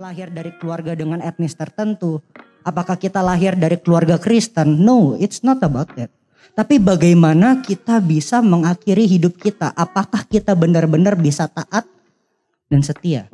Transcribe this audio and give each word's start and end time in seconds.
lahir 0.00 0.32
dari 0.32 0.48
keluarga 0.56 0.96
dengan 0.96 1.20
etnis 1.20 1.52
tertentu. 1.52 2.24
Apakah 2.64 2.96
kita 2.96 3.20
lahir 3.20 3.52
dari 3.52 3.76
keluarga 3.76 4.16
Kristen? 4.16 4.80
No, 4.80 5.12
it's 5.20 5.44
not 5.44 5.60
about 5.60 5.92
that. 6.00 6.08
Tapi 6.56 6.80
bagaimana 6.80 7.60
kita 7.60 8.00
bisa 8.00 8.40
mengakhiri 8.40 9.04
hidup 9.04 9.36
kita? 9.36 9.76
Apakah 9.76 10.24
kita 10.24 10.56
benar-benar 10.56 11.20
bisa 11.20 11.46
taat 11.52 11.84
dan 12.72 12.80
setia 12.80 13.28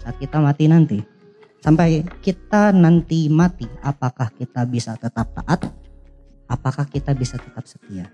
saat 0.00 0.16
kita 0.16 0.40
mati 0.40 0.64
nanti? 0.64 0.98
Sampai 1.60 2.08
kita 2.24 2.72
nanti 2.72 3.28
mati, 3.28 3.68
apakah 3.84 4.32
kita 4.32 4.64
bisa 4.64 4.96
tetap 4.96 5.28
taat? 5.36 5.68
Apakah 6.48 6.88
kita 6.88 7.12
bisa 7.12 7.36
tetap 7.36 7.68
setia? 7.68 8.08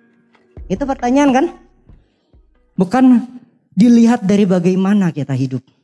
Itu 0.66 0.82
pertanyaan 0.82 1.30
kan? 1.30 1.46
Bukan 2.74 3.22
dilihat 3.70 4.26
dari 4.26 4.44
bagaimana 4.50 5.14
kita 5.14 5.32
hidup. 5.32 5.75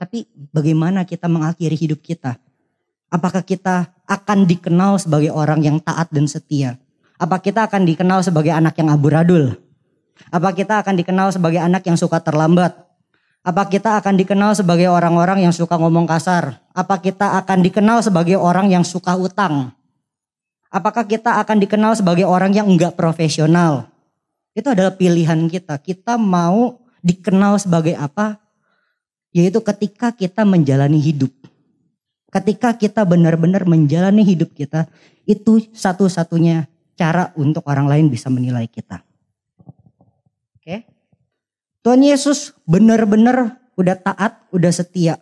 Tapi 0.00 0.24
bagaimana 0.48 1.04
kita 1.04 1.28
mengakhiri 1.28 1.76
hidup 1.76 2.00
kita? 2.00 2.40
Apakah 3.12 3.44
kita 3.44 3.92
akan 4.08 4.48
dikenal 4.48 4.96
sebagai 4.96 5.28
orang 5.28 5.60
yang 5.60 5.76
taat 5.76 6.08
dan 6.08 6.24
setia? 6.24 6.80
Apa 7.20 7.36
kita 7.36 7.68
akan 7.68 7.84
dikenal 7.84 8.24
sebagai 8.24 8.48
anak 8.48 8.80
yang 8.80 8.88
aburadul? 8.88 9.60
Apa 10.32 10.56
kita 10.56 10.80
akan 10.80 10.96
dikenal 10.96 11.36
sebagai 11.36 11.60
anak 11.60 11.84
yang 11.84 12.00
suka 12.00 12.16
terlambat? 12.16 12.72
Apa 13.44 13.68
kita 13.68 14.00
akan 14.00 14.16
dikenal 14.16 14.56
sebagai 14.56 14.88
orang-orang 14.88 15.44
yang 15.44 15.52
suka 15.52 15.76
ngomong 15.76 16.08
kasar? 16.08 16.64
Apa 16.72 16.96
kita 16.96 17.36
akan 17.36 17.60
dikenal 17.60 18.00
sebagai 18.00 18.40
orang 18.40 18.72
yang 18.72 18.88
suka 18.88 19.20
utang? 19.20 19.76
Apakah 20.72 21.04
kita 21.04 21.44
akan 21.44 21.60
dikenal 21.60 21.92
sebagai 21.92 22.24
orang 22.24 22.56
yang 22.56 22.64
enggak 22.72 22.96
profesional? 22.96 23.92
Itu 24.56 24.72
adalah 24.72 24.96
pilihan 24.96 25.44
kita. 25.44 25.76
Kita 25.76 26.16
mau 26.16 26.80
dikenal 27.04 27.60
sebagai 27.60 28.00
apa? 28.00 28.39
Yaitu 29.30 29.62
ketika 29.62 30.10
kita 30.10 30.42
menjalani 30.42 30.98
hidup. 30.98 31.30
Ketika 32.30 32.74
kita 32.78 33.02
benar-benar 33.02 33.66
menjalani 33.66 34.22
hidup 34.22 34.54
kita, 34.54 34.86
itu 35.26 35.66
satu-satunya 35.74 36.70
cara 36.94 37.34
untuk 37.34 37.66
orang 37.66 37.90
lain 37.90 38.06
bisa 38.06 38.30
menilai 38.30 38.70
kita. 38.70 39.02
Oke. 40.58 40.86
Tuhan 41.82 42.02
Yesus 42.04 42.54
benar-benar 42.68 43.58
udah 43.74 43.96
taat, 43.96 44.44
udah 44.52 44.70
setia. 44.70 45.16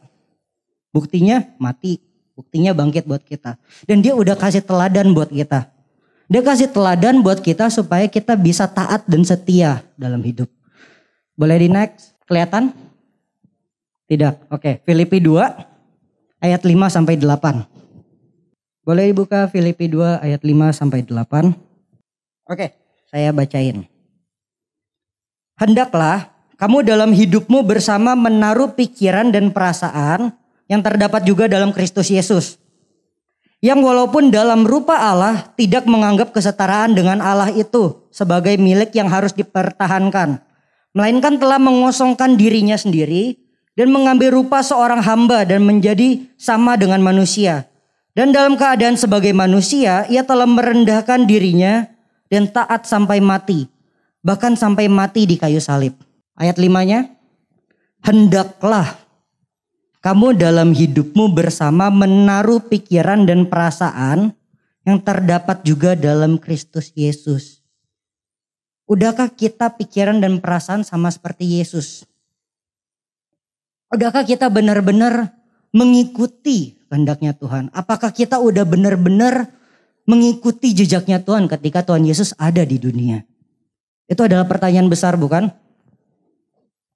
Buktinya 0.91 1.47
mati, 1.63 2.03
buktinya 2.35 2.75
bangkit 2.75 3.07
buat 3.07 3.23
kita. 3.23 3.57
Dan 3.87 4.03
dia 4.03 4.19
udah 4.19 4.35
kasih 4.35 4.65
teladan 4.65 5.15
buat 5.15 5.31
kita. 5.31 5.71
Dia 6.29 6.43
kasih 6.45 6.69
teladan 6.69 7.25
buat 7.25 7.41
kita 7.41 7.73
supaya 7.73 8.05
kita 8.05 8.37
bisa 8.37 8.69
taat 8.69 9.09
dan 9.09 9.25
setia 9.25 9.81
dalam 9.97 10.21
hidup. 10.21 10.51
Boleh 11.39 11.57
di 11.57 11.69
next? 11.73 12.19
Kelihatan? 12.29 12.75
Tidak. 14.09 14.49
Oke, 14.49 14.81
Filipi 14.89 15.21
2 15.21 16.41
ayat 16.41 16.65
5 16.65 16.89
sampai 16.89 17.21
8. 17.21 17.69
Boleh 18.89 19.13
dibuka 19.13 19.45
Filipi 19.53 19.85
2 19.85 20.25
ayat 20.25 20.41
5 20.41 20.73
sampai 20.73 21.05
8. 21.05 21.53
Oke, 22.49 22.73
saya 23.13 23.37
bacain. 23.37 23.85
Hendaklah 25.61 26.33
kamu 26.57 26.89
dalam 26.89 27.13
hidupmu 27.13 27.69
bersama 27.69 28.17
menaruh 28.17 28.73
pikiran 28.73 29.29
dan 29.29 29.53
perasaan 29.53 30.33
yang 30.73 30.81
terdapat 30.81 31.29
juga 31.29 31.45
dalam 31.45 31.77
Kristus 31.77 32.09
Yesus. 32.09 32.57
Yang 33.61 33.85
walaupun 33.85 34.33
dalam 34.33 34.65
rupa 34.65 34.97
Allah 34.97 35.53
tidak 35.59 35.85
menganggap 35.85 36.33
kesetaraan 36.33 36.97
dengan 36.97 37.21
Allah 37.21 37.53
itu 37.53 38.09
sebagai 38.09 38.57
milik 38.57 38.95
yang 38.97 39.13
harus 39.13 39.37
dipertahankan. 39.37 40.41
Melainkan 40.97 41.37
telah 41.37 41.61
mengosongkan 41.61 42.39
dirinya 42.39 42.79
sendiri 42.79 43.48
dan 43.79 43.95
mengambil 43.95 44.35
rupa 44.35 44.59
seorang 44.59 44.99
hamba 44.99 45.47
dan 45.47 45.63
menjadi 45.63 46.27
sama 46.35 46.75
dengan 46.75 46.99
manusia. 46.99 47.71
Dan 48.11 48.35
dalam 48.35 48.59
keadaan 48.59 48.99
sebagai 48.99 49.31
manusia, 49.31 50.03
ia 50.11 50.27
telah 50.27 50.51
merendahkan 50.51 51.23
dirinya 51.23 51.87
dan 52.27 52.51
taat 52.51 52.91
sampai 52.91 53.23
mati, 53.23 53.71
bahkan 54.19 54.59
sampai 54.59 54.91
mati 54.91 55.31
di 55.31 55.39
kayu 55.39 55.63
salib. 55.63 55.95
Ayat 56.35 56.59
limanya, 56.59 57.07
hendaklah 58.03 58.99
kamu 60.03 60.35
dalam 60.35 60.75
hidupmu 60.75 61.31
bersama 61.31 61.87
menaruh 61.95 62.59
pikiran 62.67 63.23
dan 63.31 63.47
perasaan 63.47 64.35
yang 64.83 64.99
terdapat 64.99 65.63
juga 65.63 65.95
dalam 65.95 66.35
Kristus 66.35 66.91
Yesus. 66.99 67.63
Udahkah 68.91 69.31
kita 69.31 69.71
pikiran 69.79 70.19
dan 70.19 70.43
perasaan 70.43 70.83
sama 70.83 71.15
seperti 71.15 71.63
Yesus? 71.63 72.08
Udahkah 73.89 74.25
kita 74.29 74.53
benar-benar 74.53 75.33
mengikuti 75.73 76.77
kehendaknya 76.89 77.33
Tuhan? 77.33 77.73
Apakah 77.73 78.13
kita 78.13 78.37
udah 78.37 78.69
benar-benar 78.69 79.49
mengikuti 80.05 80.77
jejaknya 80.77 81.21
Tuhan 81.21 81.49
ketika 81.49 81.85
Tuhan 81.85 82.05
Yesus 82.05 82.37
ada 82.37 82.65
di 82.65 82.77
dunia? 82.77 83.25
Itu 84.09 84.25
adalah 84.25 84.45
pertanyaan 84.45 84.89
besar 84.89 85.17
bukan? 85.17 85.49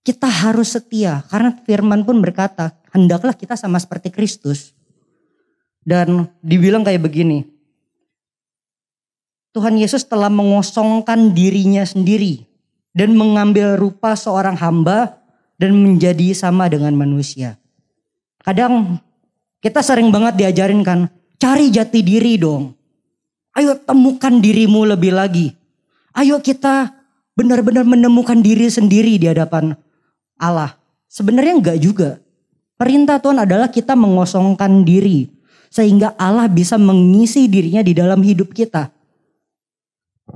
Kita 0.02 0.26
harus 0.26 0.74
setia 0.74 1.24
karena 1.30 1.54
firman 1.62 2.02
pun 2.02 2.18
berkata, 2.20 2.76
hendaklah 2.90 3.32
kita 3.32 3.54
sama 3.56 3.80
seperti 3.80 4.12
Kristus. 4.12 4.74
Dan 5.82 6.30
dibilang 6.44 6.86
kayak 6.86 7.02
begini, 7.02 7.42
Tuhan 9.52 9.76
Yesus 9.76 10.08
telah 10.08 10.32
mengosongkan 10.32 11.36
dirinya 11.36 11.84
sendiri 11.84 12.48
dan 12.96 13.12
mengambil 13.12 13.76
rupa 13.76 14.16
seorang 14.16 14.56
hamba 14.56 15.21
dan 15.56 15.76
menjadi 15.76 16.32
sama 16.32 16.68
dengan 16.68 16.92
manusia. 16.96 17.58
Kadang 18.42 18.98
kita 19.62 19.78
sering 19.80 20.10
banget 20.10 20.34
diajarin 20.38 20.82
kan, 20.82 21.06
cari 21.38 21.70
jati 21.70 22.02
diri 22.02 22.34
dong. 22.38 22.74
Ayo 23.54 23.76
temukan 23.78 24.40
dirimu 24.40 24.82
lebih 24.88 25.12
lagi. 25.12 25.54
Ayo 26.16 26.40
kita 26.40 26.92
benar-benar 27.36 27.84
menemukan 27.84 28.40
diri 28.40 28.68
sendiri 28.68 29.16
di 29.20 29.28
hadapan 29.28 29.76
Allah. 30.40 30.76
Sebenarnya 31.06 31.54
enggak 31.60 31.78
juga. 31.78 32.10
Perintah 32.80 33.20
Tuhan 33.20 33.38
adalah 33.44 33.68
kita 33.68 33.92
mengosongkan 33.94 34.82
diri. 34.82 35.28
Sehingga 35.72 36.12
Allah 36.20 36.48
bisa 36.48 36.76
mengisi 36.76 37.48
dirinya 37.48 37.80
di 37.80 37.92
dalam 37.96 38.20
hidup 38.20 38.52
kita. 38.52 38.92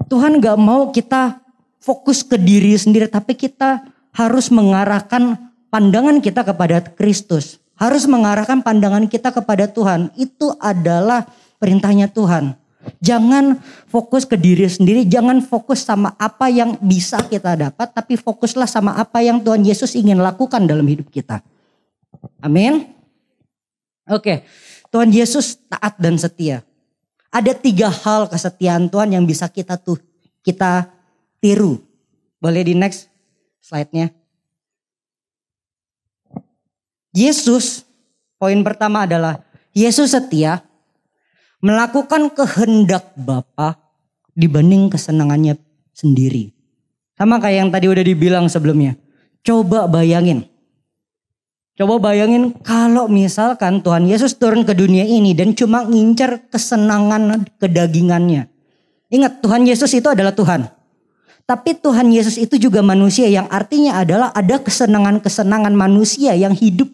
Tuhan 0.07 0.39
enggak 0.41 0.57
mau 0.61 0.93
kita 0.93 1.41
fokus 1.81 2.23
ke 2.23 2.37
diri 2.37 2.77
sendiri. 2.77 3.09
Tapi 3.09 3.33
kita 3.33 3.85
harus 4.17 4.49
mengarahkan 4.49 5.37
pandangan 5.69 6.25
kita 6.25 6.41
kepada 6.41 6.81
Kristus. 6.81 7.61
Harus 7.77 8.09
mengarahkan 8.09 8.65
pandangan 8.65 9.05
kita 9.05 9.29
kepada 9.29 9.69
Tuhan. 9.69 10.09
Itu 10.17 10.57
adalah 10.57 11.29
perintahnya 11.61 12.09
Tuhan. 12.09 12.57
Jangan 13.05 13.61
fokus 13.91 14.25
ke 14.25 14.39
diri 14.39 14.65
sendiri, 14.65 15.05
jangan 15.05 15.43
fokus 15.45 15.85
sama 15.85 16.15
apa 16.17 16.49
yang 16.49 16.79
bisa 16.81 17.19
kita 17.27 17.59
dapat, 17.59 17.93
tapi 17.93 18.15
fokuslah 18.15 18.71
sama 18.71 18.95
apa 18.97 19.21
yang 19.21 19.43
Tuhan 19.43 19.67
Yesus 19.67 19.99
ingin 19.99 20.23
lakukan 20.23 20.65
dalam 20.65 20.87
hidup 20.87 21.11
kita. 21.11 21.43
Amin. 22.41 22.87
Oke, 24.07 24.47
Tuhan 24.95 25.11
Yesus 25.11 25.59
taat 25.67 25.99
dan 25.99 26.15
setia. 26.15 26.63
Ada 27.35 27.59
tiga 27.59 27.91
hal 27.91 28.31
kesetiaan 28.31 28.87
Tuhan 28.87 29.19
yang 29.19 29.27
bisa 29.27 29.51
kita 29.51 29.75
tuh 29.77 29.99
kita 30.47 30.87
tiru. 31.43 31.83
Boleh 32.39 32.63
di 32.63 32.79
next 32.79 33.11
slide-nya. 33.67 34.15
Yesus, 37.11 37.83
poin 38.39 38.63
pertama 38.63 39.11
adalah 39.11 39.43
Yesus 39.75 40.15
setia 40.15 40.63
melakukan 41.59 42.31
kehendak 42.31 43.11
Bapa 43.19 43.75
dibanding 44.39 44.87
kesenangannya 44.87 45.59
sendiri. 45.91 46.55
Sama 47.19 47.43
kayak 47.43 47.59
yang 47.67 47.71
tadi 47.75 47.91
udah 47.91 48.05
dibilang 48.07 48.47
sebelumnya. 48.47 48.95
Coba 49.43 49.91
bayangin. 49.91 50.47
Coba 51.75 51.99
bayangin 51.99 52.55
kalau 52.63 53.11
misalkan 53.11 53.83
Tuhan 53.83 54.07
Yesus 54.07 54.39
turun 54.39 54.63
ke 54.63 54.79
dunia 54.79 55.03
ini 55.03 55.35
dan 55.35 55.57
cuma 55.59 55.83
ngincer 55.83 56.53
kesenangan 56.55 57.49
kedagingannya. 57.59 58.47
Ingat 59.11 59.43
Tuhan 59.43 59.67
Yesus 59.67 59.91
itu 59.97 60.07
adalah 60.07 60.37
Tuhan. 60.37 60.76
Tapi 61.47 61.79
Tuhan 61.79 62.11
Yesus 62.11 62.43
itu 62.43 62.59
juga 62.59 62.83
manusia 62.83 63.31
yang 63.31 63.47
artinya 63.47 64.03
adalah 64.03 64.35
ada 64.35 64.59
kesenangan-kesenangan 64.59 65.71
manusia 65.79 66.35
yang 66.35 66.51
hidup 66.51 66.91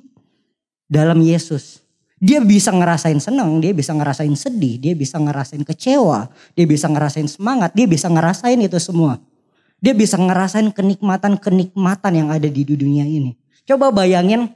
dalam 0.92 1.24
Yesus. 1.24 1.80
Dia 2.20 2.38
bisa 2.44 2.68
ngerasain 2.68 3.16
senang, 3.16 3.64
dia 3.64 3.72
bisa 3.72 3.96
ngerasain 3.96 4.36
sedih, 4.36 4.76
dia 4.76 4.92
bisa 4.92 5.16
ngerasain 5.16 5.64
kecewa, 5.64 6.28
dia 6.52 6.68
bisa 6.68 6.86
ngerasain 6.86 7.26
semangat, 7.26 7.72
dia 7.72 7.88
bisa 7.88 8.12
ngerasain 8.12 8.60
itu 8.60 8.76
semua. 8.76 9.18
Dia 9.82 9.96
bisa 9.96 10.20
ngerasain 10.20 10.70
kenikmatan-kenikmatan 10.70 12.12
yang 12.14 12.28
ada 12.30 12.46
di 12.46 12.62
dunia 12.62 13.02
ini. 13.02 13.34
Coba 13.66 13.90
bayangin, 13.90 14.52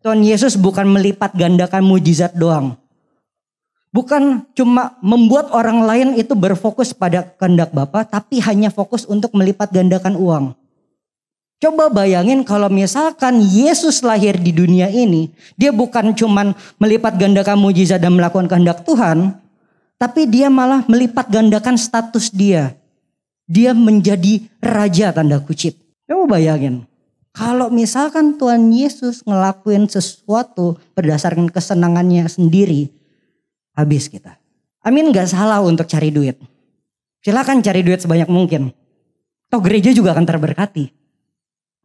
Tuhan 0.00 0.22
Yesus 0.22 0.54
bukan 0.54 0.86
melipat 0.86 1.34
gandakan 1.34 1.82
mujizat 1.82 2.32
doang. 2.38 2.78
Bukan 3.96 4.44
cuma 4.52 5.00
membuat 5.00 5.48
orang 5.56 5.80
lain 5.80 6.08
itu 6.20 6.36
berfokus 6.36 6.92
pada 6.92 7.24
kehendak 7.24 7.72
Bapa, 7.72 8.04
tapi 8.04 8.44
hanya 8.44 8.68
fokus 8.68 9.08
untuk 9.08 9.32
melipat 9.32 9.72
gandakan 9.72 10.20
uang. 10.20 10.44
Coba 11.56 11.88
bayangin 11.88 12.44
kalau 12.44 12.68
misalkan 12.68 13.40
Yesus 13.40 14.04
lahir 14.04 14.36
di 14.36 14.52
dunia 14.52 14.92
ini, 14.92 15.32
dia 15.56 15.72
bukan 15.72 16.12
cuman 16.12 16.52
melipat 16.76 17.16
gandakan 17.16 17.56
mujizat 17.56 17.96
dan 17.96 18.12
melakukan 18.12 18.44
kehendak 18.44 18.84
Tuhan, 18.84 19.32
tapi 19.96 20.28
dia 20.28 20.52
malah 20.52 20.84
melipat 20.84 21.32
gandakan 21.32 21.80
status 21.80 22.28
dia. 22.28 22.76
Dia 23.48 23.72
menjadi 23.72 24.44
raja 24.60 25.08
tanda 25.16 25.40
kutip. 25.40 25.72
Coba 26.04 26.36
bayangin, 26.36 26.84
kalau 27.32 27.72
misalkan 27.72 28.36
Tuhan 28.36 28.68
Yesus 28.68 29.24
ngelakuin 29.24 29.88
sesuatu 29.88 30.76
berdasarkan 30.92 31.48
kesenangannya 31.48 32.28
sendiri, 32.28 32.92
habis 33.76 34.08
kita. 34.08 34.40
Amin 34.80 35.12
gak 35.12 35.28
salah 35.30 35.60
untuk 35.60 35.86
cari 35.86 36.08
duit. 36.08 36.40
Silakan 37.20 37.60
cari 37.60 37.84
duit 37.84 38.00
sebanyak 38.00 38.26
mungkin. 38.32 38.72
Toh 39.52 39.60
gereja 39.62 39.94
juga 39.94 40.16
akan 40.16 40.26
terberkati 40.26 41.06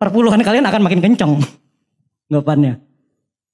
perpuluhan 0.01 0.41
kalian 0.41 0.65
akan 0.65 0.81
makin 0.81 1.01
kenceng. 1.05 1.37
Ngapannya. 2.33 2.81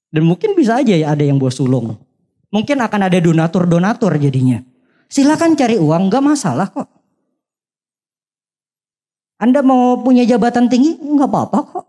Dan 0.08 0.24
mungkin 0.24 0.56
bisa 0.56 0.80
aja 0.80 0.96
ya 0.96 1.12
ada 1.12 1.20
yang 1.20 1.36
bawa 1.36 1.52
sulung. 1.52 2.00
Mungkin 2.48 2.80
akan 2.80 3.12
ada 3.12 3.20
donatur-donatur 3.20 4.16
jadinya. 4.16 4.64
Silakan 5.12 5.52
cari 5.52 5.76
uang, 5.76 6.08
gak 6.08 6.24
masalah 6.24 6.72
kok. 6.72 6.88
Anda 9.36 9.60
mau 9.60 10.00
punya 10.00 10.24
jabatan 10.24 10.66
tinggi, 10.66 10.98
nggak 10.98 11.28
apa-apa 11.30 11.58
kok. 11.62 11.86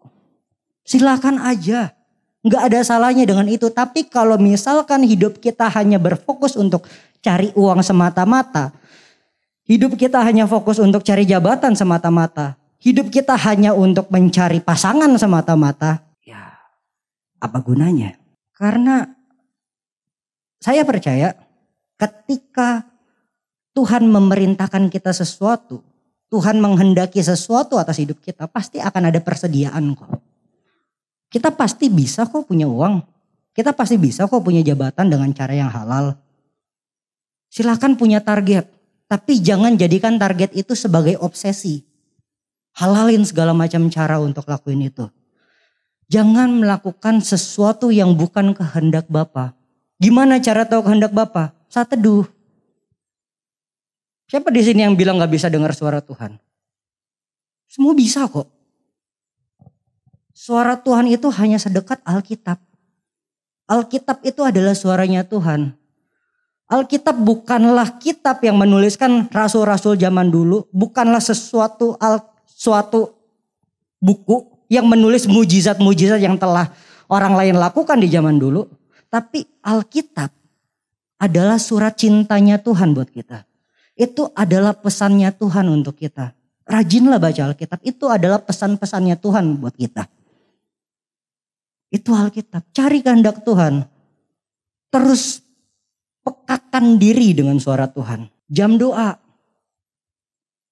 Silakan 0.85 1.41
aja. 1.41 1.95
Nggak 2.45 2.61
ada 2.71 2.79
salahnya 2.83 3.27
dengan 3.27 3.47
itu. 3.51 3.67
Tapi 3.67 4.07
kalau 4.07 4.39
misalkan 4.39 5.03
hidup 5.03 5.43
kita 5.43 5.67
hanya 5.73 5.99
berfokus 5.99 6.55
untuk 6.55 6.87
cari 7.19 7.51
uang 7.55 7.83
semata-mata. 7.83 8.71
Hidup 9.67 9.99
kita 9.99 10.23
hanya 10.23 10.49
fokus 10.49 10.81
untuk 10.81 11.05
cari 11.05 11.27
jabatan 11.29 11.77
semata-mata 11.77 12.59
hidup 12.79 13.11
kita 13.11 13.35
hanya 13.35 13.75
untuk 13.75 14.07
mencari 14.09 14.63
pasangan 14.63 15.11
semata-mata, 15.19 15.99
ya 16.23 16.55
apa 17.39 17.57
gunanya? 17.59 18.15
Karena 18.55 19.07
saya 20.59 20.83
percaya 20.83 21.35
ketika 21.99 22.87
Tuhan 23.75 24.07
memerintahkan 24.07 24.91
kita 24.91 25.11
sesuatu, 25.15 25.83
Tuhan 26.31 26.59
menghendaki 26.59 27.23
sesuatu 27.23 27.79
atas 27.79 27.99
hidup 27.99 28.19
kita, 28.19 28.47
pasti 28.47 28.79
akan 28.79 29.11
ada 29.11 29.19
persediaan 29.23 29.95
kok. 29.95 30.28
Kita 31.29 31.53
pasti 31.53 31.93
bisa 31.93 32.25
kok 32.25 32.49
punya 32.49 32.65
uang. 32.65 33.05
Kita 33.53 33.73
pasti 33.77 34.01
bisa 34.01 34.25
kok 34.25 34.41
punya 34.41 34.65
jabatan 34.65 35.13
dengan 35.13 35.29
cara 35.29 35.53
yang 35.53 35.69
halal. 35.69 36.17
Silahkan 37.53 37.93
punya 37.93 38.21
target. 38.21 38.65
Tapi 39.09 39.41
jangan 39.41 39.73
jadikan 39.77 40.17
target 40.21 40.53
itu 40.53 40.73
sebagai 40.77 41.17
obsesi. 41.21 41.81
Halalin 42.77 43.25
segala 43.25 43.53
macam 43.53 43.89
cara 43.89 44.21
untuk 44.21 44.45
lakuin 44.45 44.89
itu. 44.89 45.09
Jangan 46.09 46.49
melakukan 46.49 47.21
sesuatu 47.21 47.93
yang 47.93 48.17
bukan 48.17 48.53
kehendak 48.57 49.05
Bapa. 49.09 49.53
Gimana 50.01 50.41
cara 50.41 50.65
tahu 50.65 50.85
kehendak 50.85 51.13
Bapa? 51.13 51.53
Saat 51.69 51.93
teduh. 51.93 52.25
Siapa 54.29 54.49
di 54.53 54.61
sini 54.61 54.85
yang 54.85 54.93
bilang 54.93 55.17
gak 55.17 55.33
bisa 55.33 55.49
dengar 55.49 55.73
suara 55.73 56.01
Tuhan? 56.01 56.37
Semua 57.69 57.93
bisa 57.93 58.25
kok. 58.29 58.49
Suara 60.39 60.79
Tuhan 60.79 61.11
itu 61.11 61.27
hanya 61.35 61.59
sedekat 61.59 61.99
Alkitab. 62.07 62.63
Alkitab 63.67 64.23
itu 64.23 64.39
adalah 64.39 64.71
suaranya 64.71 65.27
Tuhan. 65.27 65.75
Alkitab 66.71 67.19
bukanlah 67.19 67.99
kitab 67.99 68.39
yang 68.39 68.55
menuliskan 68.55 69.27
rasul-rasul 69.35 69.99
zaman 69.99 70.31
dulu, 70.31 70.63
bukanlah 70.71 71.19
sesuatu 71.19 71.99
al 71.99 72.23
suatu 72.47 73.11
buku 73.99 74.63
yang 74.71 74.87
menulis 74.87 75.27
mujizat-mujizat 75.27 76.23
yang 76.23 76.39
telah 76.39 76.71
orang 77.11 77.35
lain 77.35 77.59
lakukan 77.59 77.99
di 77.99 78.07
zaman 78.07 78.39
dulu. 78.39 78.63
Tapi 79.11 79.43
Alkitab 79.59 80.31
adalah 81.19 81.59
surat 81.59 81.99
cintanya 81.99 82.63
Tuhan 82.63 82.95
buat 82.95 83.11
kita. 83.11 83.43
Itu 83.91 84.31
adalah 84.31 84.71
pesannya 84.71 85.35
Tuhan 85.35 85.67
untuk 85.67 85.99
kita. 85.99 86.31
Rajinlah 86.63 87.19
baca 87.19 87.51
Alkitab. 87.51 87.83
Itu 87.83 88.07
adalah 88.07 88.39
pesan-pesannya 88.39 89.19
Tuhan 89.19 89.59
buat 89.59 89.75
kita. 89.75 90.07
Itu 91.89 92.13
Alkitab. 92.13 92.69
Cari 92.69 93.01
kehendak 93.01 93.41
Tuhan. 93.41 93.85
Terus 94.89 95.41
pekakan 96.21 97.01
diri 97.01 97.33
dengan 97.33 97.57
suara 97.57 97.89
Tuhan. 97.89 98.29
Jam 98.49 98.77
doa. 98.77 99.17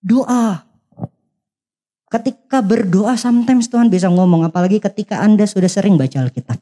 Doa. 0.02 0.62
Ketika 2.08 2.64
berdoa 2.64 3.20
sometimes 3.20 3.68
Tuhan 3.68 3.92
bisa 3.92 4.08
ngomong 4.08 4.48
apalagi 4.48 4.80
ketika 4.80 5.20
Anda 5.20 5.44
sudah 5.44 5.68
sering 5.68 6.00
baca 6.00 6.24
Alkitab. 6.24 6.62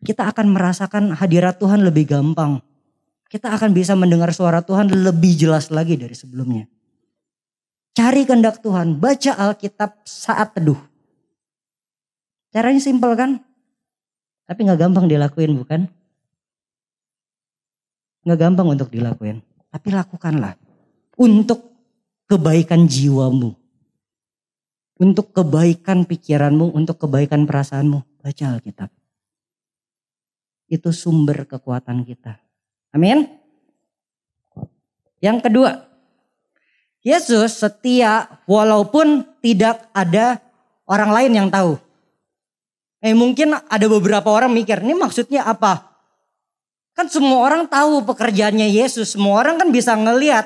Kita 0.00 0.28
akan 0.28 0.52
merasakan 0.52 1.12
hadirat 1.16 1.56
Tuhan 1.60 1.86
lebih 1.86 2.10
gampang. 2.10 2.60
Kita 3.30 3.54
akan 3.54 3.70
bisa 3.70 3.94
mendengar 3.94 4.34
suara 4.34 4.58
Tuhan 4.60 4.90
lebih 4.90 5.38
jelas 5.38 5.70
lagi 5.70 5.94
dari 5.94 6.18
sebelumnya. 6.18 6.66
Cari 7.94 8.26
kehendak 8.26 8.58
Tuhan, 8.58 8.98
baca 8.98 9.32
Alkitab 9.38 10.02
saat 10.02 10.56
teduh. 10.56 10.89
Caranya 12.50 12.82
simpel 12.82 13.14
kan? 13.14 13.38
Tapi 14.46 14.66
gak 14.66 14.80
gampang 14.82 15.06
dilakuin 15.06 15.54
bukan? 15.54 15.86
Gak 18.26 18.38
gampang 18.38 18.66
untuk 18.74 18.90
dilakuin. 18.90 19.42
Tapi 19.70 19.88
lakukanlah. 19.94 20.58
Untuk 21.14 21.70
kebaikan 22.26 22.90
jiwamu 22.90 23.60
untuk 25.00 25.32
kebaikan 25.32 26.04
pikiranmu, 26.04 26.76
untuk 26.76 27.00
kebaikan 27.00 27.48
perasaanmu. 27.48 28.04
Baca 28.20 28.44
Alkitab. 28.52 28.92
Itu 30.68 30.92
sumber 30.92 31.48
kekuatan 31.48 32.04
kita. 32.04 32.36
Amin. 32.92 33.24
Yang 35.24 35.48
kedua, 35.48 35.88
Yesus 37.00 37.64
setia 37.64 38.28
walaupun 38.44 39.24
tidak 39.40 39.88
ada 39.96 40.36
orang 40.84 41.10
lain 41.16 41.32
yang 41.32 41.48
tahu. 41.48 41.80
Eh 43.00 43.16
mungkin 43.16 43.56
ada 43.56 43.86
beberapa 43.88 44.28
orang 44.28 44.52
mikir, 44.52 44.84
ini 44.84 44.92
maksudnya 44.92 45.48
apa? 45.48 45.88
Kan 46.92 47.08
semua 47.08 47.40
orang 47.40 47.64
tahu 47.64 48.04
pekerjaannya 48.04 48.68
Yesus, 48.68 49.16
semua 49.16 49.40
orang 49.40 49.56
kan 49.56 49.72
bisa 49.72 49.96
ngeliat 49.96 50.44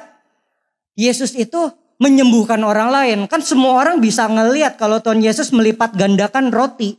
Yesus 0.94 1.34
itu 1.34 1.58
menyembuhkan 1.98 2.62
orang 2.62 2.90
lain. 2.90 3.18
Kan 3.26 3.42
semua 3.42 3.78
orang 3.82 3.98
bisa 3.98 4.26
ngeliat 4.26 4.78
kalau 4.78 5.02
Tuhan 5.02 5.22
Yesus 5.22 5.50
melipat 5.50 5.94
gandakan 5.94 6.54
roti. 6.54 6.94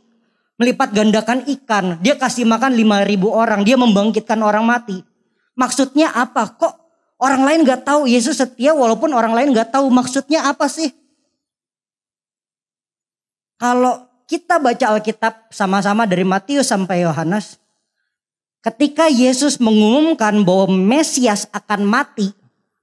Melipat 0.56 0.92
gandakan 0.96 1.44
ikan. 1.44 2.00
Dia 2.00 2.16
kasih 2.16 2.48
makan 2.48 2.72
5000 2.72 3.28
orang. 3.28 3.60
Dia 3.60 3.76
membangkitkan 3.76 4.40
orang 4.40 4.64
mati. 4.64 5.04
Maksudnya 5.52 6.12
apa? 6.16 6.48
Kok 6.56 6.74
orang 7.20 7.44
lain 7.44 7.60
gak 7.64 7.84
tahu 7.84 8.08
Yesus 8.08 8.40
setia 8.40 8.72
walaupun 8.72 9.12
orang 9.12 9.36
lain 9.36 9.52
gak 9.52 9.72
tahu 9.72 9.92
maksudnya 9.92 10.48
apa 10.48 10.64
sih? 10.68 10.92
Kalau 13.60 14.04
kita 14.26 14.58
baca 14.58 14.98
Alkitab 14.98 15.54
sama-sama 15.54 16.04
dari 16.04 16.26
Matius 16.26 16.68
sampai 16.68 17.06
Yohanes. 17.06 17.62
Ketika 18.60 19.06
Yesus 19.06 19.62
mengumumkan 19.62 20.42
bahwa 20.42 20.74
Mesias 20.74 21.46
akan 21.54 21.86
mati, 21.86 22.34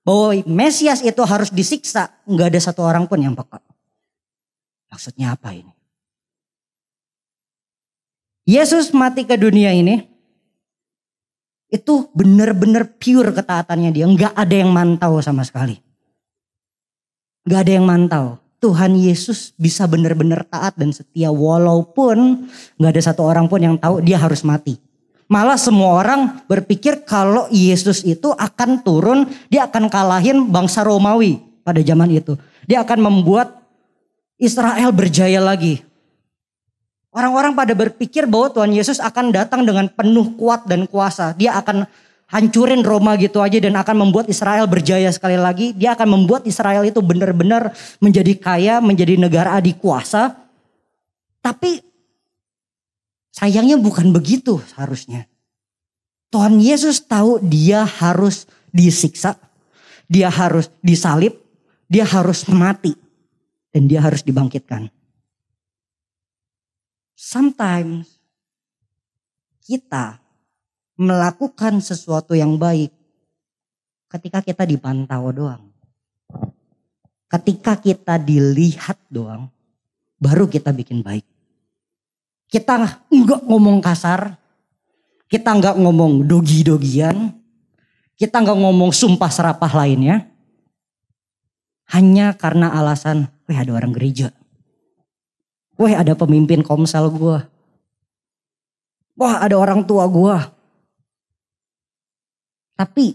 bahwa 0.07 0.31
Mesias 0.47 1.03
itu 1.03 1.19
harus 1.27 1.51
disiksa, 1.51 2.07
nggak 2.23 2.55
ada 2.55 2.59
satu 2.63 2.87
orang 2.87 3.03
pun 3.03 3.19
yang 3.19 3.35
peka. 3.35 3.59
Maksudnya 4.87 5.35
apa 5.35 5.51
ini? 5.51 5.73
Yesus 8.47 8.95
mati 8.95 9.27
ke 9.27 9.35
dunia 9.35 9.71
ini 9.75 10.03
itu 11.71 12.07
benar-benar 12.15 12.85
pure 12.95 13.35
ketaatannya 13.35 13.91
dia, 13.91 14.07
nggak 14.07 14.35
ada 14.35 14.55
yang 14.55 14.71
mantau 14.71 15.19
sama 15.19 15.43
sekali. 15.43 15.79
Nggak 17.43 17.59
ada 17.59 17.71
yang 17.75 17.85
mantau. 17.87 18.42
Tuhan 18.63 18.95
Yesus 18.95 19.51
bisa 19.59 19.83
benar-benar 19.83 20.47
taat 20.47 20.79
dan 20.79 20.95
setia 20.95 21.27
walaupun 21.27 22.47
nggak 22.79 22.91
ada 22.95 23.01
satu 23.03 23.27
orang 23.27 23.51
pun 23.51 23.59
yang 23.59 23.75
tahu 23.75 23.99
dia 23.99 24.15
harus 24.15 24.39
mati. 24.47 24.79
Malah 25.27 25.59
semua 25.59 25.99
orang 25.99 26.39
berpikir 26.47 27.03
kalau 27.03 27.51
Yesus 27.51 28.07
itu 28.07 28.31
akan 28.31 28.79
turun, 28.87 29.27
dia 29.51 29.67
akan 29.67 29.91
kalahin 29.91 30.47
bangsa 30.47 30.87
Romawi 30.87 31.43
pada 31.67 31.83
zaman 31.83 32.07
itu. 32.15 32.39
Dia 32.63 32.87
akan 32.87 33.03
membuat 33.03 33.59
Israel 34.39 34.95
berjaya 34.95 35.43
lagi. 35.43 35.83
Orang-orang 37.13 37.53
pada 37.53 37.75
berpikir 37.75 38.25
bahwa 38.25 38.49
Tuhan 38.49 38.71
Yesus 38.73 38.97
akan 39.03 39.35
datang 39.35 39.67
dengan 39.67 39.85
penuh 39.91 40.33
kuat 40.39 40.65
dan 40.65 40.87
kuasa. 40.87 41.35
Dia 41.35 41.59
akan 41.59 41.85
hancurin 42.33 42.81
Roma 42.81 43.13
gitu 43.21 43.39
aja 43.39 43.61
dan 43.61 43.77
akan 43.77 44.09
membuat 44.09 44.25
Israel 44.25 44.65
berjaya 44.65 45.13
sekali 45.13 45.37
lagi. 45.37 45.77
Dia 45.77 45.93
akan 45.93 46.17
membuat 46.17 46.49
Israel 46.49 46.81
itu 46.81 46.99
benar-benar 47.05 47.77
menjadi 48.01 48.33
kaya, 48.41 48.81
menjadi 48.81 49.21
negara 49.21 49.61
adikuasa. 49.61 50.33
Tapi 51.45 51.93
Sayangnya 53.33 53.81
bukan 53.81 54.13
begitu 54.13 54.61
seharusnya. 54.61 55.25
Tuhan 56.29 56.61
Yesus 56.61 57.01
tahu 57.01 57.41
dia 57.41 57.81
harus 57.81 58.45
disiksa, 58.69 59.41
dia 60.05 60.29
harus 60.29 60.69
disalib, 60.85 61.33
dia 61.89 62.05
harus 62.05 62.45
mati, 62.45 62.93
dan 63.73 63.89
dia 63.89 64.05
harus 64.05 64.21
dibangkitkan. 64.21 64.93
sometimes 67.13 68.19
kita 69.63 70.19
melakukan 70.97 71.81
sesuatu 71.81 72.37
yang 72.37 72.57
baik 72.61 72.93
ketika 74.13 74.45
kita 74.45 74.63
dipantau 74.69 75.33
doang. 75.33 75.73
Ketika 77.25 77.73
kita 77.81 78.21
dilihat 78.21 79.01
doang, 79.09 79.49
baru 80.21 80.45
kita 80.45 80.69
bikin 80.69 81.01
baik. 81.01 81.25
Kita 82.45 83.01
nggak 83.09 83.49
ngomong 83.49 83.81
kasar, 83.81 84.37
kita 85.25 85.49
nggak 85.49 85.81
ngomong 85.81 86.29
dogi-dogian, 86.29 87.33
kita 88.13 88.37
nggak 88.37 88.53
ngomong 88.53 88.93
sumpah 88.93 89.33
serapah 89.33 89.73
lainnya. 89.73 90.29
Hanya 91.89 92.37
karena 92.37 92.69
alasan, 92.69 93.33
weh 93.49 93.57
ada 93.57 93.73
orang 93.73 93.97
gereja. 93.97 94.29
Weh 95.81 95.97
ada 95.97 96.13
pemimpin 96.13 96.61
komsel 96.61 97.09
gue. 97.09 97.41
Wah 99.17 99.35
ada 99.41 99.57
orang 99.57 99.81
tua 99.89 100.05
gue. 100.05 100.37
Tapi 102.73 103.13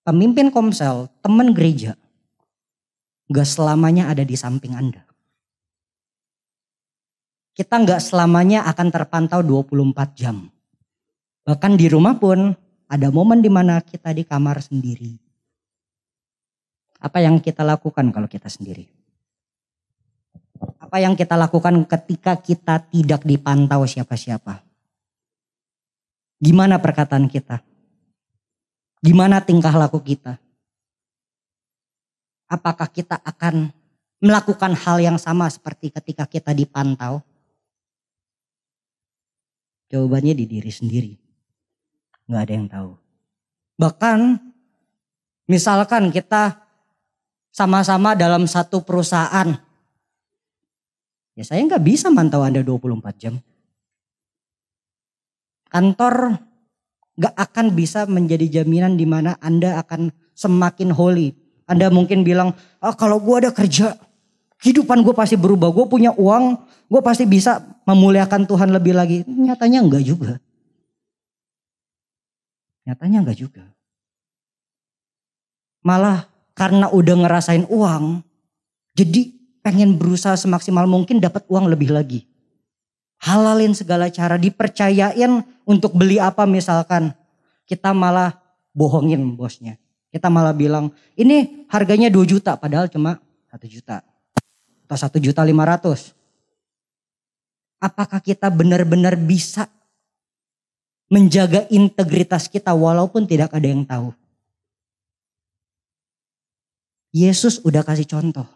pemimpin 0.00 0.48
komsel, 0.48 1.12
teman 1.20 1.52
gereja, 1.52 1.92
gak 3.28 3.48
selamanya 3.48 4.08
ada 4.08 4.24
di 4.24 4.36
samping 4.36 4.72
Anda. 4.72 5.04
Kita 7.52 7.84
gak 7.84 8.00
selamanya 8.00 8.64
akan 8.64 8.88
terpantau 8.88 9.40
24 9.44 10.16
jam. 10.16 10.48
Bahkan 11.44 11.72
di 11.76 11.86
rumah 11.92 12.16
pun 12.16 12.56
ada 12.88 13.08
momen 13.12 13.44
di 13.44 13.52
mana 13.52 13.80
kita 13.84 14.12
di 14.16 14.24
kamar 14.24 14.64
sendiri. 14.64 15.20
Apa 17.02 17.18
yang 17.20 17.42
kita 17.42 17.66
lakukan 17.66 18.08
kalau 18.14 18.30
kita 18.30 18.46
sendiri? 18.46 18.86
Apa 20.78 21.02
yang 21.02 21.18
kita 21.18 21.34
lakukan 21.34 21.82
ketika 21.88 22.38
kita 22.38 22.78
tidak 22.88 23.26
dipantau 23.26 23.82
siapa-siapa? 23.84 24.62
Gimana 26.38 26.78
perkataan 26.78 27.26
kita? 27.26 27.71
Gimana 29.02 29.42
tingkah 29.42 29.74
laku 29.74 29.98
kita? 29.98 30.38
Apakah 32.46 32.86
kita 32.86 33.18
akan 33.18 33.74
melakukan 34.22 34.78
hal 34.78 35.02
yang 35.02 35.18
sama 35.18 35.50
seperti 35.50 35.90
ketika 35.90 36.22
kita 36.30 36.54
dipantau? 36.54 37.18
Jawabannya 39.90 40.38
di 40.38 40.44
diri 40.46 40.70
sendiri. 40.70 41.12
Gak 42.30 42.42
ada 42.46 42.52
yang 42.54 42.68
tahu. 42.70 42.90
Bahkan 43.82 44.38
misalkan 45.50 46.14
kita 46.14 46.62
sama-sama 47.50 48.14
dalam 48.14 48.46
satu 48.46 48.86
perusahaan. 48.86 49.50
Ya 51.34 51.42
saya 51.42 51.60
nggak 51.66 51.82
bisa 51.82 52.06
mantau 52.08 52.46
Anda 52.46 52.62
24 52.62 53.02
jam. 53.18 53.34
Kantor 55.66 56.38
gak 57.18 57.34
akan 57.36 57.76
bisa 57.76 58.08
menjadi 58.08 58.60
jaminan 58.62 58.96
di 58.96 59.04
mana 59.04 59.36
Anda 59.42 59.80
akan 59.82 60.12
semakin 60.32 60.92
holy, 60.94 61.36
anda 61.72 61.88
mungkin 61.88 62.26
bilang, 62.26 62.52
ah, 62.82 62.92
kalau 62.92 63.22
gue 63.22 63.46
ada 63.46 63.50
kerja, 63.54 63.94
kehidupan 64.60 65.00
gue 65.06 65.14
pasti 65.16 65.40
berubah. 65.40 65.70
Gue 65.70 65.88
punya 65.88 66.12
uang, 66.12 66.58
gue 66.90 67.00
pasti 67.00 67.24
bisa 67.24 67.62
memuliakan 67.88 68.44
Tuhan 68.44 68.68
lebih 68.74 68.92
lagi. 68.92 69.24
Nyatanya 69.24 69.80
enggak 69.80 70.04
juga. 70.04 70.32
Nyatanya 72.84 73.18
enggak 73.24 73.38
juga. 73.38 73.64
Malah 75.82 76.30
karena 76.54 76.92
udah 76.92 77.16
ngerasain 77.26 77.66
uang, 77.66 78.22
jadi 78.94 79.34
pengen 79.64 79.98
berusaha 79.98 80.36
semaksimal 80.36 80.86
mungkin 80.86 81.18
dapat 81.18 81.42
uang 81.48 81.72
lebih 81.72 81.90
lagi. 81.90 82.28
Halalin 83.22 83.70
segala 83.70 84.10
cara, 84.10 84.34
dipercayain 84.34 85.46
untuk 85.62 85.94
beli 85.94 86.18
apa 86.18 86.42
misalkan. 86.42 87.14
Kita 87.62 87.94
malah 87.94 88.34
bohongin 88.74 89.38
bosnya. 89.38 89.78
Kita 90.10 90.26
malah 90.26 90.50
bilang, 90.50 90.90
ini 91.14 91.64
harganya 91.70 92.10
2 92.10 92.18
juta 92.26 92.58
padahal 92.58 92.90
cuma 92.90 93.22
1 93.54 93.62
juta. 93.70 94.02
Atau 94.90 94.98
1 94.98 95.22
juta 95.22 95.40
500. 95.46 96.18
Apakah 97.78 98.18
kita 98.18 98.50
benar-benar 98.50 99.14
bisa 99.14 99.70
menjaga 101.06 101.70
integritas 101.70 102.50
kita 102.50 102.74
walaupun 102.74 103.22
tidak 103.22 103.54
ada 103.54 103.66
yang 103.70 103.86
tahu? 103.86 104.10
Yesus 107.14 107.62
udah 107.62 107.86
kasih 107.86 108.08
contoh. 108.08 108.48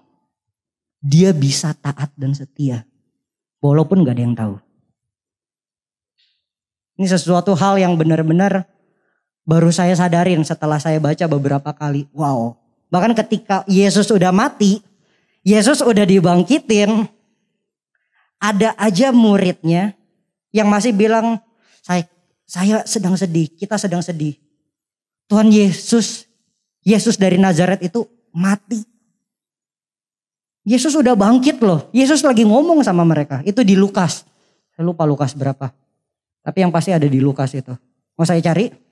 Dia 0.99 1.31
bisa 1.31 1.71
taat 1.77 2.11
dan 2.19 2.35
setia. 2.35 2.83
Walaupun 3.73 4.07
gak 4.07 4.15
ada 4.15 4.23
yang 4.23 4.37
tahu. 4.39 4.55
Ini 6.97 7.07
sesuatu 7.11 7.53
hal 7.53 7.77
yang 7.77 7.99
benar-benar 7.99 8.65
baru 9.45 9.69
saya 9.69 9.93
sadarin 9.93 10.41
setelah 10.43 10.81
saya 10.81 10.97
baca 10.97 11.29
beberapa 11.29 11.71
kali. 11.77 12.09
Wow. 12.17 12.57
Bahkan 12.89 13.13
ketika 13.13 13.63
Yesus 13.69 14.09
udah 14.09 14.33
mati, 14.33 14.81
Yesus 15.45 15.85
udah 15.85 16.09
dibangkitin, 16.09 17.05
ada 18.41 18.73
aja 18.81 19.13
muridnya 19.13 19.93
yang 20.51 20.73
masih 20.73 20.97
bilang, 20.97 21.39
saya, 21.85 22.09
saya 22.49 22.83
sedang 22.89 23.15
sedih, 23.15 23.51
kita 23.53 23.77
sedang 23.77 24.01
sedih. 24.01 24.41
Tuhan 25.29 25.51
Yesus, 25.51 26.27
Yesus 26.81 27.19
dari 27.19 27.37
Nazaret 27.37 27.83
itu 27.83 28.07
mati. 28.33 28.83
Yesus 30.67 30.99
udah 30.99 31.15
bangkit 31.15 31.63
loh. 31.63 31.87
Yesus 31.95 32.27
lagi 32.27 32.43
ngomong 32.43 32.83
sama 32.83 33.07
mereka. 33.07 33.39
Itu 33.47 33.63
di 33.63 33.79
Lukas. 33.79 34.27
Saya 34.75 34.83
lupa 34.83 35.07
Lukas 35.07 35.33
berapa. 35.39 35.71
Tapi 36.43 36.59
yang 36.67 36.75
pasti 36.75 36.91
ada 36.91 37.07
di 37.07 37.23
Lukas 37.23 37.55
itu. 37.55 37.71
Mau 38.19 38.27
saya 38.27 38.43
cari? 38.43 38.87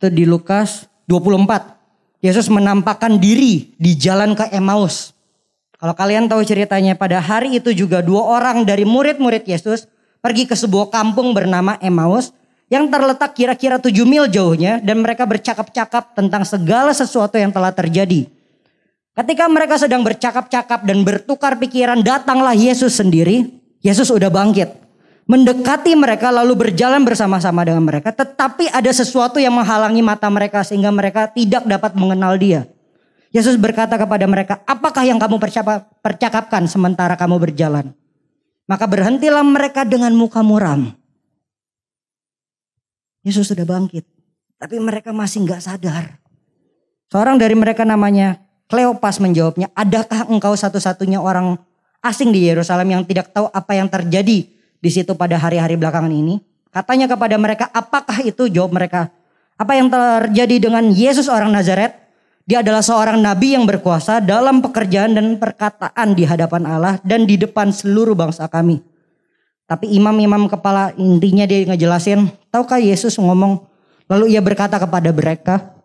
itu 0.00 0.08
di 0.08 0.24
Lukas 0.24 0.88
24. 1.12 2.24
Yesus 2.24 2.48
menampakkan 2.48 3.20
diri 3.20 3.76
di 3.76 3.92
jalan 4.00 4.32
ke 4.32 4.48
Emmaus. 4.48 5.12
Kalau 5.76 5.92
kalian 5.92 6.24
tahu 6.24 6.40
ceritanya 6.40 6.96
pada 6.96 7.20
hari 7.20 7.60
itu 7.60 7.76
juga 7.76 8.00
dua 8.00 8.40
orang 8.40 8.64
dari 8.64 8.88
murid-murid 8.88 9.44
Yesus 9.44 9.88
pergi 10.24 10.48
ke 10.48 10.56
sebuah 10.56 10.88
kampung 10.88 11.36
bernama 11.36 11.76
Emmaus 11.84 12.32
yang 12.70 12.86
terletak 12.86 13.34
kira-kira 13.34 13.82
tujuh 13.82 14.06
mil 14.06 14.30
jauhnya 14.30 14.78
dan 14.80 15.02
mereka 15.02 15.26
bercakap-cakap 15.26 16.14
tentang 16.14 16.46
segala 16.46 16.94
sesuatu 16.94 17.36
yang 17.36 17.50
telah 17.50 17.74
terjadi. 17.74 18.30
Ketika 19.12 19.50
mereka 19.50 19.76
sedang 19.76 20.06
bercakap-cakap 20.06 20.86
dan 20.86 21.02
bertukar 21.02 21.58
pikiran 21.58 22.00
datanglah 22.00 22.54
Yesus 22.54 22.96
sendiri. 22.96 23.58
Yesus 23.80 24.12
udah 24.12 24.28
bangkit 24.28 24.80
mendekati 25.30 25.94
mereka 25.94 26.34
lalu 26.34 26.58
berjalan 26.58 27.06
bersama-sama 27.06 27.62
dengan 27.62 27.86
mereka. 27.86 28.10
Tetapi 28.10 28.74
ada 28.74 28.90
sesuatu 28.90 29.38
yang 29.38 29.54
menghalangi 29.54 30.02
mata 30.02 30.26
mereka 30.26 30.66
sehingga 30.66 30.90
mereka 30.90 31.30
tidak 31.30 31.62
dapat 31.70 31.94
mengenal 31.94 32.34
dia. 32.34 32.66
Yesus 33.30 33.54
berkata 33.54 33.94
kepada 33.94 34.26
mereka, 34.26 34.58
apakah 34.66 35.06
yang 35.06 35.22
kamu 35.22 35.38
percakapkan 36.02 36.66
sementara 36.66 37.14
kamu 37.14 37.38
berjalan? 37.38 37.94
Maka 38.66 38.90
berhentilah 38.90 39.46
mereka 39.46 39.86
dengan 39.86 40.10
muka 40.18 40.42
muram. 40.42 40.90
Yesus 43.20 43.52
sudah 43.52 43.68
bangkit. 43.68 44.04
Tapi 44.60 44.76
mereka 44.80 45.12
masih 45.12 45.44
nggak 45.44 45.60
sadar. 45.60 46.20
Seorang 47.10 47.40
dari 47.40 47.56
mereka 47.56 47.82
namanya 47.84 48.38
Kleopas 48.70 49.18
menjawabnya, 49.18 49.66
adakah 49.74 50.30
engkau 50.30 50.54
satu-satunya 50.54 51.18
orang 51.18 51.58
asing 52.06 52.30
di 52.30 52.46
Yerusalem 52.46 52.94
yang 52.94 53.02
tidak 53.02 53.34
tahu 53.34 53.50
apa 53.50 53.72
yang 53.74 53.90
terjadi 53.90 54.46
di 54.78 54.90
situ 54.90 55.10
pada 55.18 55.34
hari-hari 55.42 55.74
belakangan 55.74 56.14
ini. 56.14 56.38
Katanya 56.70 57.10
kepada 57.10 57.34
mereka, 57.34 57.66
apakah 57.74 58.22
itu? 58.22 58.46
Jawab 58.46 58.70
mereka, 58.70 59.10
apa 59.58 59.72
yang 59.74 59.90
terjadi 59.90 60.70
dengan 60.70 60.86
Yesus 60.86 61.26
orang 61.26 61.50
Nazaret? 61.50 61.98
Dia 62.46 62.62
adalah 62.62 62.82
seorang 62.82 63.18
nabi 63.18 63.58
yang 63.58 63.66
berkuasa 63.66 64.22
dalam 64.22 64.62
pekerjaan 64.62 65.18
dan 65.18 65.34
perkataan 65.34 66.14
di 66.14 66.22
hadapan 66.22 66.62
Allah 66.66 66.94
dan 67.02 67.26
di 67.26 67.34
depan 67.34 67.74
seluruh 67.74 68.14
bangsa 68.14 68.46
kami. 68.46 68.78
Tapi 69.70 69.86
imam-imam 69.86 70.50
kepala 70.50 70.90
intinya 70.98 71.46
dia 71.46 71.62
ngejelasin, 71.62 72.26
tahukah 72.50 72.82
Yesus 72.82 73.14
ngomong, 73.22 73.62
lalu 74.10 74.34
ia 74.34 74.42
berkata 74.42 74.82
kepada 74.82 75.14
mereka, 75.14 75.78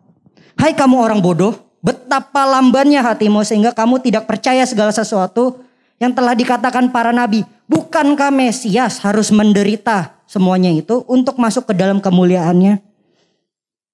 Hai 0.58 0.74
kamu 0.74 0.98
orang 0.98 1.22
bodoh, 1.22 1.54
betapa 1.78 2.42
lambannya 2.50 2.98
hatimu 2.98 3.46
sehingga 3.46 3.70
kamu 3.70 4.02
tidak 4.02 4.26
percaya 4.26 4.66
segala 4.66 4.90
sesuatu 4.90 5.62
yang 6.02 6.10
telah 6.10 6.34
dikatakan 6.34 6.90
para 6.90 7.14
nabi. 7.14 7.46
Bukankah 7.70 8.34
Mesias 8.34 8.98
harus 9.06 9.30
menderita 9.30 10.18
semuanya 10.26 10.74
itu 10.74 11.06
untuk 11.06 11.38
masuk 11.38 11.70
ke 11.70 11.74
dalam 11.78 12.02
kemuliaannya? 12.02 12.82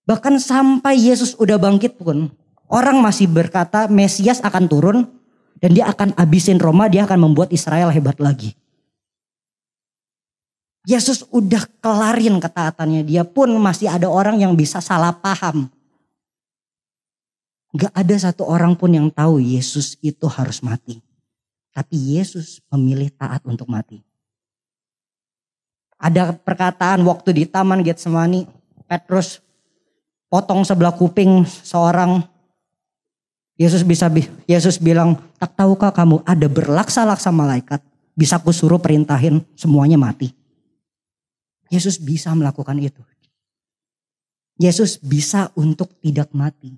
Bahkan 0.08 0.40
sampai 0.40 0.96
Yesus 0.96 1.36
udah 1.36 1.60
bangkit 1.60 2.00
pun 2.00 2.32
orang 2.72 2.96
masih 3.04 3.28
berkata 3.28 3.92
Mesias 3.92 4.40
akan 4.40 4.64
turun 4.72 4.98
dan 5.60 5.76
dia 5.76 5.84
akan 5.84 6.16
abisin 6.16 6.56
Roma, 6.56 6.88
dia 6.88 7.04
akan 7.04 7.28
membuat 7.28 7.52
Israel 7.52 7.92
hebat 7.92 8.16
lagi. 8.16 8.56
Yesus 10.82 11.22
udah 11.30 11.62
kelarin 11.78 12.42
ketaatannya, 12.42 13.06
dia 13.06 13.22
pun 13.22 13.54
masih 13.62 13.86
ada 13.86 14.10
orang 14.10 14.42
yang 14.42 14.58
bisa 14.58 14.82
salah 14.82 15.14
paham. 15.14 15.70
Gak 17.72 17.94
ada 17.94 18.16
satu 18.18 18.44
orang 18.50 18.74
pun 18.74 18.90
yang 18.90 19.08
tahu 19.08 19.38
Yesus 19.38 19.94
itu 20.02 20.26
harus 20.26 20.58
mati. 20.60 20.98
Tapi 21.72 22.18
Yesus 22.18 22.60
memilih 22.68 23.08
taat 23.14 23.40
untuk 23.46 23.70
mati. 23.70 24.02
Ada 26.02 26.34
perkataan 26.34 27.06
waktu 27.06 27.30
di 27.30 27.44
Taman 27.46 27.80
Getsemani, 27.86 28.44
Petrus 28.90 29.38
potong 30.26 30.66
sebelah 30.66 30.92
kuping 30.92 31.46
seorang 31.46 32.26
Yesus 33.54 33.86
bisa 33.86 34.10
Yesus 34.50 34.82
bilang, 34.82 35.14
"Tak 35.38 35.54
tahukah 35.54 35.94
kamu 35.94 36.26
ada 36.26 36.50
berlaksa-laksa 36.50 37.30
malaikat 37.30 37.78
bisa 38.18 38.42
kusuruh 38.42 38.82
perintahin 38.82 39.46
semuanya 39.54 39.94
mati." 39.94 40.41
Yesus 41.72 41.96
bisa 41.96 42.36
melakukan 42.36 42.76
itu. 42.76 43.00
Yesus 44.60 45.00
bisa 45.00 45.48
untuk 45.56 45.88
tidak 46.04 46.28
mati. 46.36 46.76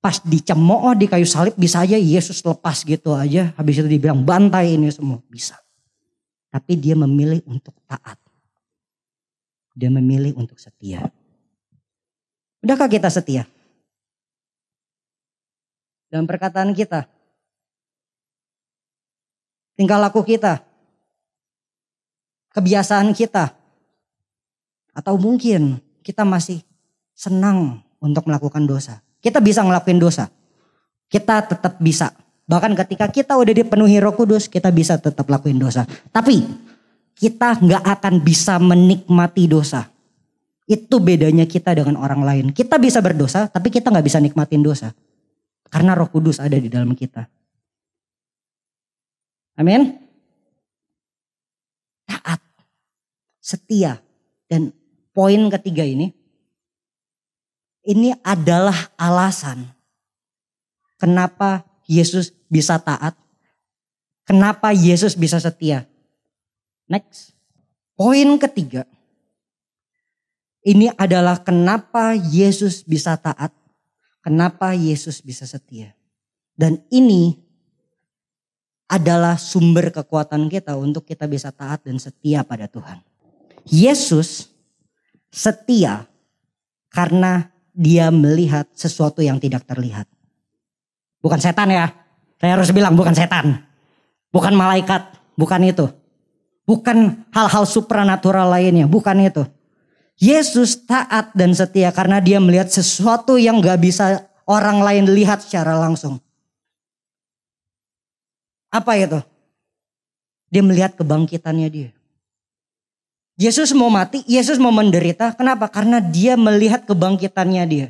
Pas 0.00 0.16
dicemooh 0.24 0.96
di 0.96 1.04
kayu 1.04 1.28
salib 1.28 1.52
bisa 1.60 1.84
aja 1.84 2.00
Yesus 2.00 2.40
lepas 2.40 2.80
gitu 2.88 3.12
aja. 3.12 3.52
Habis 3.60 3.84
itu 3.84 3.88
dibilang 3.90 4.24
bantai 4.24 4.80
ini 4.80 4.88
semua. 4.88 5.20
Bisa. 5.28 5.60
Tapi 6.48 6.72
dia 6.80 6.96
memilih 6.96 7.44
untuk 7.44 7.76
taat. 7.84 8.16
Dia 9.76 9.92
memilih 9.92 10.32
untuk 10.40 10.56
setia. 10.56 11.04
Udahkah 12.64 12.88
kita 12.88 13.12
setia? 13.12 13.44
Dalam 16.08 16.24
perkataan 16.24 16.72
kita. 16.72 17.04
Tingkah 19.76 20.00
laku 20.00 20.24
kita. 20.24 20.64
Kebiasaan 22.56 23.12
kita. 23.12 23.52
Atau 24.96 25.20
mungkin 25.20 25.76
kita 26.00 26.24
masih 26.24 26.64
senang 27.12 27.84
untuk 28.00 28.24
melakukan 28.24 28.64
dosa. 28.64 29.04
Kita 29.20 29.44
bisa 29.44 29.60
ngelakuin 29.60 30.00
dosa. 30.00 30.32
Kita 31.12 31.44
tetap 31.44 31.76
bisa. 31.76 32.16
Bahkan 32.46 32.72
ketika 32.78 33.12
kita 33.12 33.36
udah 33.36 33.52
dipenuhi 33.52 34.00
roh 34.00 34.16
kudus, 34.16 34.48
kita 34.48 34.72
bisa 34.72 34.96
tetap 34.96 35.28
lakuin 35.28 35.60
dosa. 35.60 35.84
Tapi 36.08 36.46
kita 37.12 37.58
nggak 37.58 37.84
akan 37.84 38.14
bisa 38.22 38.56
menikmati 38.62 39.50
dosa. 39.50 39.90
Itu 40.66 41.02
bedanya 41.02 41.44
kita 41.44 41.74
dengan 41.74 41.98
orang 41.98 42.22
lain. 42.22 42.46
Kita 42.54 42.78
bisa 42.78 43.02
berdosa, 43.02 43.50
tapi 43.50 43.68
kita 43.74 43.90
nggak 43.90 44.06
bisa 44.06 44.18
nikmatin 44.22 44.62
dosa. 44.62 44.94
Karena 45.66 45.98
roh 45.98 46.06
kudus 46.06 46.38
ada 46.38 46.54
di 46.54 46.70
dalam 46.70 46.94
kita. 46.94 47.26
Amin. 49.58 49.98
Taat. 52.06 52.45
Setia. 53.46 54.02
Dan 54.50 54.74
poin 55.14 55.46
ketiga 55.54 55.86
ini. 55.86 56.10
Ini 57.86 58.18
adalah 58.26 58.90
alasan. 58.98 59.70
Kenapa 60.98 61.62
Yesus 61.86 62.34
bisa 62.50 62.82
taat. 62.82 63.14
Kenapa 64.26 64.74
Yesus 64.74 65.14
bisa 65.14 65.38
setia. 65.38 65.86
Next. 66.90 67.38
Poin 67.94 68.34
ketiga. 68.42 68.82
Ini 70.66 70.90
adalah 70.98 71.38
kenapa 71.46 72.18
Yesus 72.18 72.82
bisa 72.82 73.14
taat 73.14 73.54
Kenapa 74.26 74.74
Yesus 74.74 75.22
bisa 75.22 75.46
setia? 75.46 75.94
Dan 76.58 76.82
ini 76.90 77.38
adalah 78.90 79.38
sumber 79.38 79.94
kekuatan 79.94 80.50
kita 80.50 80.74
untuk 80.74 81.06
kita 81.06 81.30
bisa 81.30 81.54
taat 81.54 81.86
dan 81.86 82.02
setia 82.02 82.42
pada 82.42 82.66
Tuhan. 82.66 82.98
Yesus 83.66 84.50
setia 85.30 86.06
karena 86.90 87.50
dia 87.76 88.08
melihat 88.08 88.64
sesuatu 88.72 89.20
yang 89.20 89.36
tidak 89.36 89.66
terlihat. 89.68 90.08
Bukan 91.20 91.42
setan 91.42 91.68
ya. 91.68 91.92
Saya 92.40 92.56
harus 92.56 92.70
bilang 92.72 92.94
bukan 92.94 93.12
setan. 93.12 93.66
Bukan 94.30 94.54
malaikat. 94.54 95.12
Bukan 95.36 95.60
itu. 95.66 95.86
Bukan 96.64 97.28
hal-hal 97.34 97.64
supranatural 97.66 98.48
lainnya. 98.48 98.88
Bukan 98.88 99.18
itu. 99.20 99.44
Yesus 100.16 100.86
taat 100.88 101.34
dan 101.36 101.52
setia 101.52 101.92
karena 101.92 102.22
dia 102.24 102.40
melihat 102.40 102.72
sesuatu 102.72 103.36
yang 103.36 103.60
gak 103.60 103.76
bisa 103.82 104.24
orang 104.48 104.80
lain 104.80 105.04
lihat 105.12 105.44
secara 105.44 105.76
langsung. 105.76 106.16
Apa 108.72 108.96
itu? 108.96 109.20
Dia 110.48 110.62
melihat 110.64 110.96
kebangkitannya 110.96 111.68
dia. 111.68 111.95
Yesus 113.36 113.76
mau 113.76 113.92
mati, 113.92 114.24
Yesus 114.24 114.56
mau 114.56 114.72
menderita. 114.72 115.36
Kenapa? 115.36 115.68
Karena 115.68 116.00
dia 116.00 116.40
melihat 116.40 116.88
kebangkitannya 116.88 117.64
dia. 117.68 117.88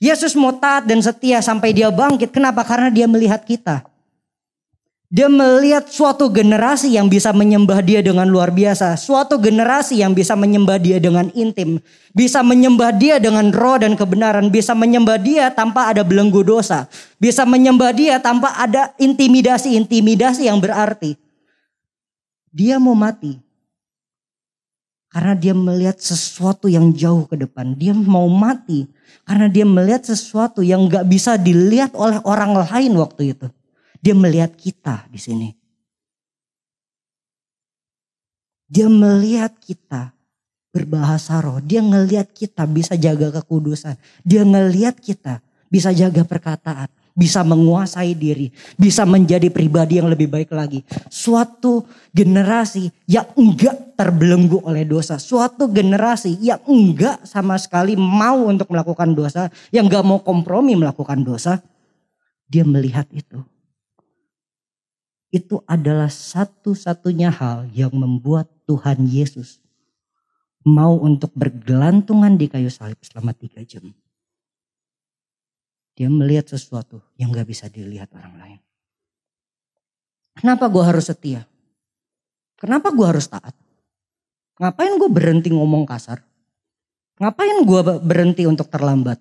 Yesus 0.00 0.36
mau 0.36 0.52
taat 0.52 0.84
dan 0.84 1.00
setia 1.00 1.40
sampai 1.40 1.72
dia 1.72 1.88
bangkit. 1.88 2.28
Kenapa? 2.32 2.64
Karena 2.64 2.92
dia 2.92 3.08
melihat 3.08 3.40
kita. 3.44 3.84
Dia 5.10 5.26
melihat 5.26 5.90
suatu 5.90 6.30
generasi 6.30 6.94
yang 6.94 7.10
bisa 7.10 7.34
menyembah 7.34 7.82
dia 7.82 7.98
dengan 7.98 8.30
luar 8.30 8.54
biasa. 8.54 8.94
Suatu 8.94 9.42
generasi 9.42 9.98
yang 9.98 10.14
bisa 10.14 10.38
menyembah 10.38 10.78
dia 10.78 11.02
dengan 11.02 11.26
intim. 11.34 11.82
Bisa 12.14 12.46
menyembah 12.46 12.94
dia 12.94 13.18
dengan 13.18 13.50
roh 13.50 13.74
dan 13.74 13.98
kebenaran. 13.98 14.54
Bisa 14.54 14.70
menyembah 14.70 15.18
dia 15.18 15.50
tanpa 15.50 15.90
ada 15.90 16.06
belenggu 16.06 16.46
dosa. 16.46 16.86
Bisa 17.18 17.42
menyembah 17.42 17.90
dia 17.90 18.22
tanpa 18.22 18.54
ada 18.54 18.94
intimidasi-intimidasi 19.02 20.46
yang 20.46 20.62
berarti. 20.62 21.18
Dia 22.54 22.78
mau 22.78 22.94
mati. 22.94 23.49
Karena 25.10 25.34
dia 25.34 25.50
melihat 25.50 25.98
sesuatu 25.98 26.70
yang 26.70 26.94
jauh 26.94 27.26
ke 27.26 27.34
depan. 27.34 27.74
Dia 27.74 27.90
mau 27.90 28.30
mati. 28.30 28.86
Karena 29.26 29.50
dia 29.50 29.66
melihat 29.66 30.06
sesuatu 30.06 30.62
yang 30.62 30.86
gak 30.86 31.02
bisa 31.10 31.34
dilihat 31.34 31.98
oleh 31.98 32.22
orang 32.22 32.54
lain 32.54 32.94
waktu 32.94 33.34
itu. 33.34 33.50
Dia 33.98 34.14
melihat 34.14 34.54
kita 34.54 35.10
di 35.10 35.18
sini. 35.18 35.48
Dia 38.70 38.86
melihat 38.86 39.50
kita 39.58 40.14
berbahasa 40.70 41.42
roh. 41.42 41.58
Dia 41.58 41.82
ngelihat 41.82 42.30
kita 42.30 42.62
bisa 42.70 42.94
jaga 42.94 43.34
kekudusan. 43.42 43.98
Dia 44.22 44.46
ngelihat 44.46 45.02
kita 45.02 45.42
bisa 45.66 45.90
jaga 45.90 46.22
perkataan. 46.22 46.86
Bisa 47.20 47.44
menguasai 47.44 48.16
diri. 48.16 48.48
Bisa 48.80 49.04
menjadi 49.04 49.52
pribadi 49.52 50.00
yang 50.00 50.08
lebih 50.08 50.32
baik 50.32 50.56
lagi. 50.56 50.80
Suatu 51.12 51.84
generasi 52.16 52.88
yang 53.04 53.28
enggak 53.36 54.00
terbelenggu 54.00 54.64
oleh 54.64 54.88
dosa. 54.88 55.20
Suatu 55.20 55.68
generasi 55.68 56.40
yang 56.40 56.64
enggak 56.64 57.20
sama 57.28 57.60
sekali 57.60 57.92
mau 57.92 58.48
untuk 58.48 58.72
melakukan 58.72 59.12
dosa. 59.12 59.52
Yang 59.68 59.92
enggak 59.92 60.04
mau 60.08 60.24
kompromi 60.24 60.72
melakukan 60.72 61.20
dosa. 61.20 61.60
Dia 62.48 62.64
melihat 62.64 63.04
itu 63.12 63.44
itu 65.30 65.62
adalah 65.62 66.10
satu-satunya 66.10 67.30
hal 67.30 67.70
yang 67.70 67.94
membuat 67.94 68.50
Tuhan 68.66 69.06
Yesus 69.06 69.62
mau 70.66 70.98
untuk 71.00 71.32
bergelantungan 71.32 72.36
di 72.36 72.50
kayu 72.50 72.68
salib 72.68 72.98
selama 73.00 73.32
tiga 73.32 73.64
jam. 73.64 73.94
Dia 76.00 76.08
melihat 76.08 76.48
sesuatu 76.48 77.04
yang 77.20 77.28
gak 77.28 77.44
bisa 77.44 77.68
dilihat 77.68 78.08
orang 78.16 78.32
lain. 78.40 78.60
Kenapa 80.32 80.72
gue 80.72 80.80
harus 80.80 81.12
setia? 81.12 81.44
Kenapa 82.56 82.88
gue 82.88 83.04
harus 83.04 83.28
taat? 83.28 83.52
Ngapain 84.56 84.96
gue 84.96 85.10
berhenti 85.12 85.52
ngomong 85.52 85.84
kasar? 85.84 86.24
Ngapain 87.20 87.68
gue 87.68 87.80
berhenti 88.00 88.48
untuk 88.48 88.72
terlambat? 88.72 89.20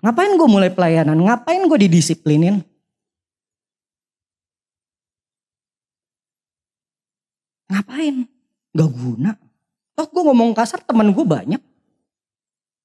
Ngapain 0.00 0.32
gue 0.40 0.48
mulai 0.48 0.72
pelayanan? 0.72 1.20
Ngapain 1.20 1.60
gue 1.68 1.78
didisiplinin? 1.84 2.64
Ngapain? 7.68 8.24
Gak 8.72 8.90
guna. 8.96 9.36
Toh 9.92 10.08
gue 10.08 10.22
ngomong 10.24 10.56
kasar 10.56 10.80
teman 10.80 11.12
gue 11.12 11.26
banyak. 11.28 11.60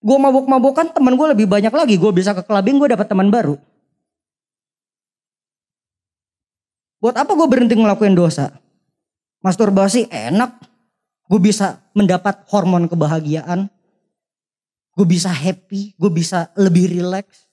Gue 0.01 0.17
mabuk-mabukan 0.17 0.97
teman 0.97 1.13
gue 1.13 1.27
lebih 1.37 1.45
banyak 1.45 1.69
lagi. 1.69 1.95
Gue 2.01 2.09
bisa 2.09 2.33
ke 2.33 2.41
clubbing 2.41 2.81
gue 2.81 2.89
dapat 2.89 3.05
teman 3.05 3.29
baru. 3.29 3.55
Buat 6.97 7.21
apa 7.21 7.31
gue 7.37 7.47
berhenti 7.49 7.77
ngelakuin 7.77 8.17
dosa? 8.17 8.49
Masturbasi 9.45 10.09
enak. 10.09 10.57
Gue 11.29 11.37
bisa 11.37 11.81
mendapat 11.93 12.45
hormon 12.49 12.89
kebahagiaan. 12.89 13.69
Gue 14.97 15.05
bisa 15.05 15.29
happy. 15.29 15.93
Gue 15.97 16.09
bisa 16.09 16.49
lebih 16.57 16.89
relax. 16.89 17.45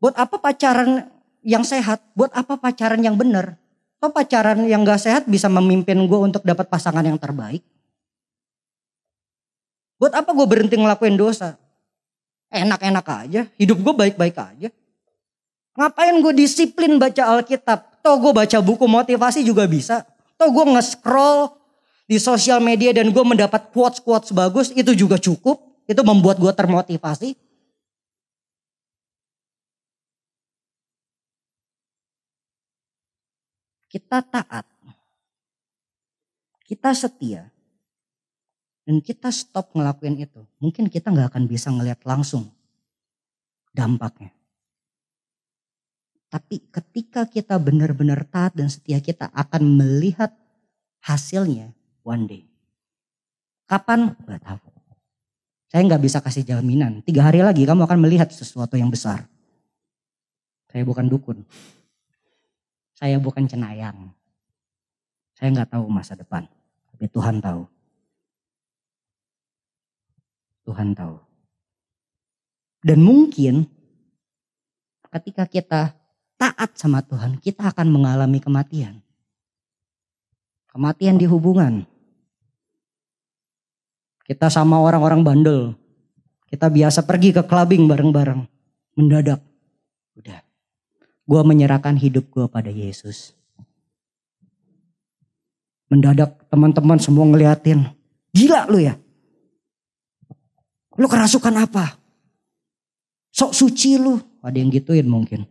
Buat 0.00 0.16
apa 0.16 0.40
pacaran 0.40 1.12
yang 1.44 1.64
sehat? 1.68 2.00
Buat 2.16 2.32
apa 2.32 2.56
pacaran 2.56 3.04
yang 3.04 3.20
benar? 3.20 3.60
Atau 4.00 4.16
pacaran 4.16 4.64
yang 4.64 4.80
gak 4.88 5.04
sehat 5.04 5.28
bisa 5.28 5.52
memimpin 5.52 6.00
gue 6.08 6.16
untuk 6.16 6.40
dapat 6.40 6.72
pasangan 6.72 7.04
yang 7.04 7.20
terbaik? 7.20 7.60
Buat 10.00 10.16
apa 10.16 10.32
gue 10.32 10.46
berhenti 10.48 10.80
ngelakuin 10.80 11.20
dosa? 11.20 11.60
Enak-enak 12.48 13.06
aja, 13.06 13.42
hidup 13.60 13.78
gue 13.84 13.94
baik-baik 13.94 14.34
aja. 14.34 14.68
Ngapain 15.76 16.16
gue 16.24 16.32
disiplin 16.34 16.96
baca 16.96 17.36
Alkitab? 17.36 18.00
Toh 18.00 18.16
gue 18.16 18.32
baca 18.32 18.58
buku 18.64 18.88
motivasi 18.88 19.44
juga 19.44 19.68
bisa. 19.68 20.08
Toh 20.40 20.48
gue 20.48 20.64
nge-scroll 20.72 21.52
di 22.08 22.16
sosial 22.16 22.58
media 22.64 22.96
dan 22.96 23.12
gue 23.12 23.22
mendapat 23.22 23.70
quotes-quotes 23.70 24.32
bagus, 24.32 24.72
itu 24.72 24.96
juga 24.96 25.20
cukup. 25.20 25.60
Itu 25.84 26.00
membuat 26.00 26.40
gue 26.40 26.50
termotivasi. 26.50 27.36
kita 33.90 34.22
taat, 34.22 34.62
kita 36.62 36.94
setia, 36.94 37.50
dan 38.90 38.98
kita 38.98 39.30
stop 39.30 39.70
ngelakuin 39.70 40.18
itu, 40.18 40.42
mungkin 40.58 40.90
kita 40.90 41.14
nggak 41.14 41.30
akan 41.30 41.46
bisa 41.46 41.70
ngelihat 41.70 42.02
langsung 42.02 42.50
dampaknya. 43.70 44.34
Tapi 46.26 46.58
ketika 46.74 47.22
kita 47.30 47.54
benar-benar 47.62 48.26
taat 48.26 48.58
dan 48.58 48.66
setia, 48.66 48.98
kita 48.98 49.30
akan 49.30 49.78
melihat 49.78 50.34
hasilnya 51.06 51.70
one 52.02 52.26
day. 52.26 52.42
Kapan? 53.70 54.10
Gak 54.26 54.42
tahu. 54.42 54.58
Saya 55.70 55.86
nggak 55.86 56.02
bisa 56.02 56.18
kasih 56.18 56.42
jaminan. 56.42 56.98
Tiga 57.06 57.30
hari 57.30 57.46
lagi 57.46 57.62
kamu 57.62 57.86
akan 57.86 57.98
melihat 58.02 58.26
sesuatu 58.34 58.74
yang 58.74 58.90
besar. 58.90 59.22
Saya 60.66 60.82
bukan 60.82 61.06
dukun. 61.06 61.46
Saya 62.98 63.22
bukan 63.22 63.46
cenayang. 63.46 64.10
Saya 65.38 65.54
nggak 65.54 65.78
tahu 65.78 65.86
masa 65.86 66.18
depan. 66.18 66.50
Tapi 66.90 67.06
Tuhan 67.06 67.38
tahu. 67.38 67.70
Tuhan 70.70 70.94
tahu. 70.94 71.18
Dan 72.86 73.02
mungkin 73.02 73.66
ketika 75.10 75.50
kita 75.50 75.82
taat 76.38 76.78
sama 76.78 77.02
Tuhan, 77.02 77.42
kita 77.42 77.74
akan 77.74 77.90
mengalami 77.90 78.38
kematian. 78.38 79.02
Kematian 80.70 81.18
di 81.18 81.26
hubungan. 81.26 81.82
Kita 84.22 84.46
sama 84.46 84.78
orang-orang 84.78 85.26
bandel. 85.26 85.74
Kita 86.46 86.70
biasa 86.70 87.02
pergi 87.02 87.34
ke 87.34 87.42
clubbing 87.42 87.90
bareng-bareng. 87.90 88.46
Mendadak. 88.94 89.42
Udah. 90.14 90.38
Gue 91.26 91.42
menyerahkan 91.42 91.98
hidup 91.98 92.30
gue 92.30 92.46
pada 92.46 92.70
Yesus. 92.70 93.34
Mendadak 95.90 96.46
teman-teman 96.46 97.02
semua 97.02 97.26
ngeliatin. 97.26 97.90
Gila 98.30 98.70
lu 98.70 98.78
ya. 98.78 98.94
Lu 101.00 101.08
kerasukan 101.08 101.56
apa? 101.56 101.96
Sok 103.32 103.56
suci 103.56 103.96
lu. 103.96 104.20
Ada 104.44 104.60
yang 104.60 104.68
gituin 104.68 105.08
mungkin. 105.08 105.48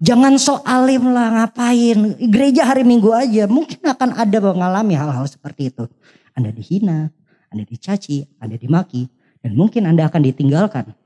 Jangan 0.00 0.40
sok 0.40 0.64
alim 0.64 1.12
lah 1.12 1.28
ngapain. 1.44 2.16
Gereja 2.16 2.64
hari 2.64 2.88
minggu 2.88 3.12
aja. 3.12 3.44
Mungkin 3.44 3.84
akan 3.84 4.16
ada 4.16 4.38
mengalami 4.40 4.96
hal-hal 4.96 5.28
seperti 5.28 5.68
itu. 5.68 5.84
Anda 6.32 6.56
dihina, 6.56 7.12
Anda 7.52 7.68
dicaci, 7.68 8.24
Anda 8.40 8.56
dimaki. 8.56 9.12
Dan 9.44 9.60
mungkin 9.60 9.84
Anda 9.84 10.08
akan 10.08 10.24
ditinggalkan. 10.24 10.96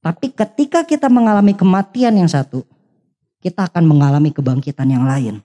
Tapi 0.00 0.32
ketika 0.32 0.80
kita 0.88 1.12
mengalami 1.12 1.52
kematian 1.52 2.16
yang 2.16 2.28
satu. 2.28 2.64
Kita 3.44 3.68
akan 3.68 3.84
mengalami 3.84 4.32
kebangkitan 4.32 4.88
yang 4.88 5.04
lain. 5.04 5.44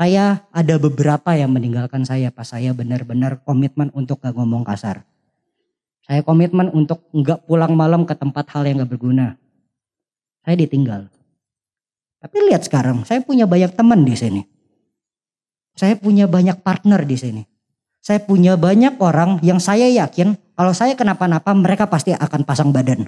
Saya 0.00 0.48
ada 0.48 0.80
beberapa 0.80 1.36
yang 1.36 1.52
meninggalkan 1.52 2.08
saya 2.08 2.32
pas 2.32 2.48
saya 2.48 2.72
benar-benar 2.72 3.44
komitmen 3.44 3.92
untuk 3.92 4.24
gak 4.24 4.32
ngomong 4.32 4.64
kasar. 4.64 5.04
Saya 6.08 6.24
komitmen 6.24 6.72
untuk 6.72 7.04
nggak 7.12 7.44
pulang 7.44 7.76
malam 7.76 8.08
ke 8.08 8.16
tempat 8.16 8.48
hal 8.56 8.64
yang 8.64 8.80
nggak 8.80 8.96
berguna. 8.96 9.36
Saya 10.40 10.56
ditinggal. 10.56 11.12
Tapi 12.16 12.36
lihat 12.48 12.64
sekarang, 12.64 13.04
saya 13.04 13.20
punya 13.20 13.44
banyak 13.44 13.76
teman 13.76 14.00
di 14.00 14.16
sini. 14.16 14.42
Saya 15.76 16.00
punya 16.00 16.24
banyak 16.24 16.64
partner 16.64 17.04
di 17.04 17.16
sini. 17.20 17.42
Saya 18.00 18.24
punya 18.24 18.56
banyak 18.56 18.96
orang 18.96 19.38
yang 19.44 19.60
saya 19.60 19.84
yakin 19.84 20.32
kalau 20.56 20.72
saya 20.72 20.96
kenapa-napa 20.96 21.52
mereka 21.52 21.84
pasti 21.84 22.16
akan 22.16 22.48
pasang 22.48 22.72
badan. 22.72 23.04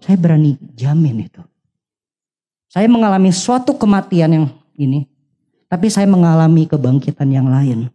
Saya 0.00 0.16
berani 0.16 0.56
jamin 0.72 1.28
itu. 1.28 1.44
Saya 2.72 2.88
mengalami 2.88 3.28
suatu 3.28 3.76
kematian 3.76 4.32
yang 4.32 4.46
ini, 4.76 5.04
tapi 5.66 5.90
saya 5.90 6.06
mengalami 6.06 6.66
kebangkitan 6.70 7.30
yang 7.30 7.50
lain. 7.50 7.90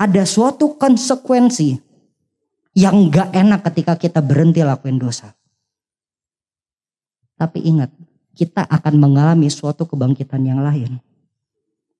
ada 0.00 0.24
suatu 0.24 0.80
konsekuensi 0.80 1.76
yang 2.72 3.12
gak 3.12 3.36
enak 3.36 3.60
ketika 3.68 4.00
kita 4.00 4.24
berhenti 4.24 4.64
lakuin 4.64 4.96
dosa. 4.96 5.36
Tapi 7.36 7.60
ingat, 7.68 7.92
kita 8.32 8.64
akan 8.64 8.96
mengalami 8.96 9.52
suatu 9.52 9.84
kebangkitan 9.84 10.40
yang 10.40 10.64
lain. 10.64 10.96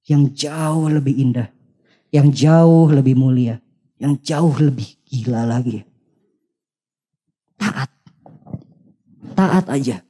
Yang 0.08 0.48
jauh 0.48 0.88
lebih 0.88 1.12
indah. 1.12 1.48
Yang 2.08 2.48
jauh 2.48 2.88
lebih 2.88 3.20
mulia. 3.20 3.60
Yang 4.00 4.24
jauh 4.24 4.56
lebih 4.56 4.88
gila 5.04 5.44
lagi. 5.44 5.84
Taat. 7.60 7.90
Taat 9.36 9.66
aja. 9.68 10.00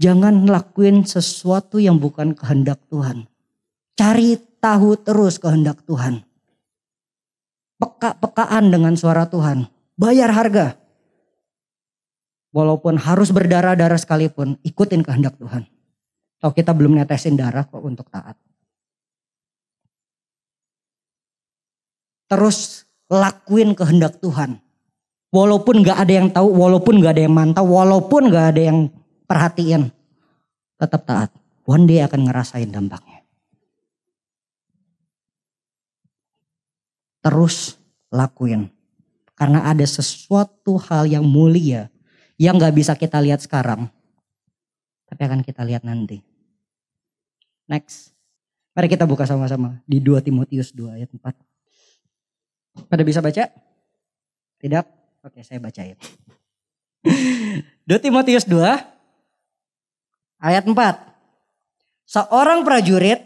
Jangan 0.00 0.48
lakuin 0.48 1.04
sesuatu 1.04 1.76
yang 1.76 2.00
bukan 2.00 2.32
kehendak 2.32 2.80
Tuhan. 2.88 3.28
Cari 4.00 4.40
tahu 4.64 4.96
terus 4.96 5.36
kehendak 5.36 5.84
Tuhan 5.84 6.24
peka-pekaan 7.80 8.68
dengan 8.68 8.94
suara 8.94 9.24
Tuhan. 9.26 9.64
Bayar 9.96 10.30
harga. 10.30 10.76
Walaupun 12.52 13.00
harus 13.00 13.32
berdarah-darah 13.32 13.96
sekalipun, 13.96 14.60
ikutin 14.60 15.00
kehendak 15.00 15.40
Tuhan. 15.40 15.64
Kalau 16.40 16.52
kita 16.52 16.76
belum 16.76 17.00
netesin 17.00 17.40
darah 17.40 17.64
kok 17.64 17.80
untuk 17.80 18.08
taat. 18.12 18.36
Terus 22.30 22.86
lakuin 23.10 23.74
kehendak 23.74 24.20
Tuhan. 24.22 24.60
Walaupun 25.30 25.86
gak 25.86 25.98
ada 26.06 26.12
yang 26.12 26.28
tahu, 26.30 26.48
walaupun 26.50 26.98
gak 26.98 27.14
ada 27.18 27.22
yang 27.22 27.34
mantau, 27.34 27.62
walaupun 27.62 28.34
gak 28.34 28.56
ada 28.56 28.62
yang 28.66 28.78
perhatiin. 29.30 29.94
Tetap 30.74 31.06
taat. 31.06 31.30
One 31.62 31.86
day 31.86 32.02
akan 32.02 32.26
ngerasain 32.26 32.66
dampaknya. 32.74 33.20
terus 37.20 37.76
lakuin. 38.08 38.72
Karena 39.36 39.64
ada 39.72 39.84
sesuatu 39.84 40.76
hal 40.90 41.08
yang 41.08 41.24
mulia 41.24 41.88
yang 42.36 42.60
gak 42.60 42.76
bisa 42.76 42.92
kita 42.96 43.16
lihat 43.20 43.40
sekarang. 43.40 43.88
Tapi 45.08 45.22
akan 45.24 45.40
kita 45.40 45.64
lihat 45.64 45.84
nanti. 45.84 46.20
Next. 47.64 48.12
Mari 48.76 48.88
kita 48.88 49.08
buka 49.08 49.24
sama-sama 49.24 49.80
di 49.88 50.00
2 50.00 50.20
Timotius 50.24 50.72
2 50.76 51.00
ayat 51.00 51.10
4. 51.12 52.86
Pada 52.86 53.02
bisa 53.04 53.20
baca? 53.24 53.48
Tidak? 54.60 54.84
Oke 55.24 55.40
saya 55.44 55.60
bacain. 55.60 55.96
2 57.88 58.04
Timotius 58.04 58.44
2 58.44 58.99
ayat 60.40 60.66
4. 60.66 60.74
Seorang 62.10 62.66
prajurit 62.66 63.22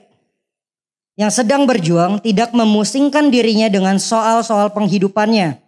yang 1.15 1.31
sedang 1.31 1.65
berjuang 1.65 2.19
tidak 2.21 2.51
memusingkan 2.53 3.31
dirinya 3.31 3.71
dengan 3.71 3.97
soal-soal 4.03 4.75
penghidupannya. 4.75 5.63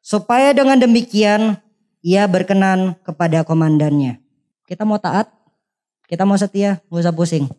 Supaya 0.00 0.54
dengan 0.54 0.78
demikian 0.78 1.58
ia 2.06 2.24
berkenan 2.30 2.94
kepada 3.02 3.42
komandannya. 3.42 4.22
Kita 4.62 4.86
mau 4.86 5.02
taat, 5.02 5.26
kita 6.06 6.22
mau 6.22 6.38
setia, 6.38 6.78
gak 6.86 7.02
usah 7.02 7.14
pusing. 7.14 7.50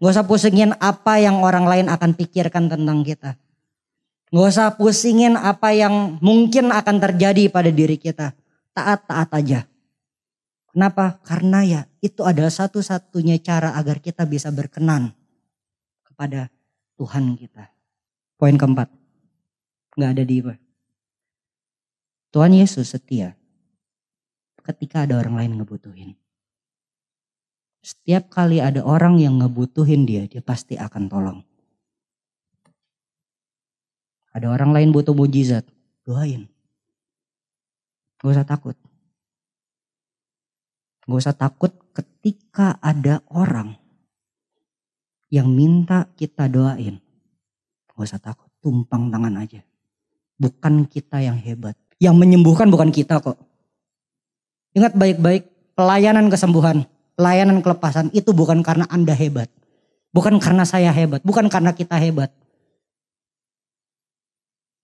Gak 0.00 0.10
usah 0.16 0.24
pusingin 0.24 0.72
apa 0.80 1.20
yang 1.20 1.44
orang 1.44 1.68
lain 1.68 1.86
akan 1.92 2.16
pikirkan 2.16 2.72
tentang 2.72 3.04
kita. 3.04 3.36
Gak 4.32 4.46
usah 4.48 4.72
pusingin 4.72 5.36
apa 5.36 5.76
yang 5.76 6.16
mungkin 6.24 6.72
akan 6.72 6.96
terjadi 6.96 7.52
pada 7.52 7.68
diri 7.68 8.00
kita. 8.00 8.32
Taat-taat 8.72 9.28
aja. 9.36 9.68
Kenapa? 10.74 11.22
Karena 11.22 11.62
ya 11.62 11.80
itu 12.02 12.26
adalah 12.26 12.50
satu-satunya 12.50 13.38
cara 13.38 13.78
agar 13.78 14.02
kita 14.02 14.26
bisa 14.26 14.50
berkenan 14.50 15.14
kepada 16.02 16.50
Tuhan 16.98 17.38
kita. 17.38 17.70
Poin 18.34 18.58
keempat. 18.58 18.90
Nggak 19.94 20.10
ada 20.18 20.24
di 20.26 20.36
Tuhan 22.34 22.50
Yesus 22.58 22.90
setia 22.90 23.38
ketika 24.66 25.06
ada 25.06 25.22
orang 25.22 25.38
lain 25.38 25.62
ngebutuhin. 25.62 26.10
Setiap 27.78 28.26
kali 28.26 28.58
ada 28.58 28.82
orang 28.82 29.22
yang 29.22 29.38
ngebutuhin 29.38 30.02
dia, 30.02 30.26
dia 30.26 30.42
pasti 30.42 30.74
akan 30.74 31.06
tolong. 31.06 31.38
Ada 34.34 34.50
orang 34.50 34.74
lain 34.74 34.90
butuh 34.90 35.14
mujizat, 35.14 35.62
doain. 36.02 36.50
Gak 38.18 38.34
usah 38.34 38.42
takut. 38.42 38.74
Gak 41.04 41.20
usah 41.20 41.36
takut 41.36 41.72
ketika 41.92 42.80
ada 42.80 43.20
orang 43.28 43.76
yang 45.28 45.52
minta 45.52 46.08
kita 46.16 46.48
doain. 46.48 46.96
Gak 47.92 48.00
usah 48.08 48.20
takut, 48.22 48.48
tumpang 48.64 49.12
tangan 49.12 49.36
aja. 49.36 49.60
Bukan 50.40 50.88
kita 50.88 51.20
yang 51.20 51.36
hebat. 51.36 51.76
Yang 52.00 52.16
menyembuhkan 52.16 52.72
bukan 52.72 52.88
kita 52.88 53.20
kok. 53.20 53.36
Ingat 54.74 54.96
baik-baik, 54.96 55.76
pelayanan 55.76 56.26
kesembuhan, 56.32 56.88
pelayanan 57.14 57.60
kelepasan 57.60 58.10
itu 58.16 58.32
bukan 58.32 58.64
karena 58.64 58.88
Anda 58.90 59.12
hebat. 59.12 59.52
Bukan 60.10 60.40
karena 60.40 60.64
saya 60.64 60.90
hebat, 60.94 61.20
bukan 61.22 61.46
karena 61.52 61.74
kita 61.74 61.98
hebat. 62.00 62.30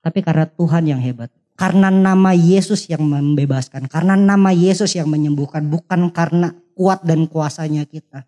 Tapi 0.04 0.20
karena 0.20 0.44
Tuhan 0.44 0.85
yang 0.85 1.00
hebat. 1.00 1.33
Karena 1.61 1.92
nama 1.92 2.33
Yesus 2.33 2.88
yang 2.88 3.05
membebaskan, 3.05 3.85
karena 3.85 4.16
nama 4.16 4.49
Yesus 4.49 4.96
yang 4.96 5.12
menyembuhkan, 5.12 5.68
bukan 5.68 6.09
karena 6.09 6.57
kuat 6.73 7.05
dan 7.05 7.29
kuasanya 7.29 7.85
kita. 7.85 8.25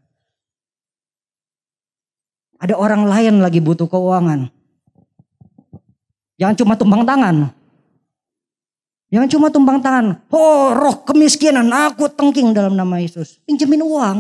Ada 2.61 2.77
orang 2.77 3.09
lain 3.09 3.41
lagi 3.41 3.65
butuh 3.65 3.89
keuangan. 3.89 4.53
Jangan 6.37 6.57
cuma 6.61 6.77
tumbang 6.77 7.09
tangan. 7.09 7.49
Jangan 9.09 9.29
cuma 9.33 9.47
tumbang 9.49 9.79
tangan. 9.81 10.21
Oh 10.29 10.77
roh 10.77 11.01
kemiskinan 11.01 11.73
aku 11.73 12.13
tengking 12.13 12.53
dalam 12.53 12.77
nama 12.77 13.01
Yesus. 13.01 13.41
Pinjemin 13.49 13.81
uang. 13.81 14.19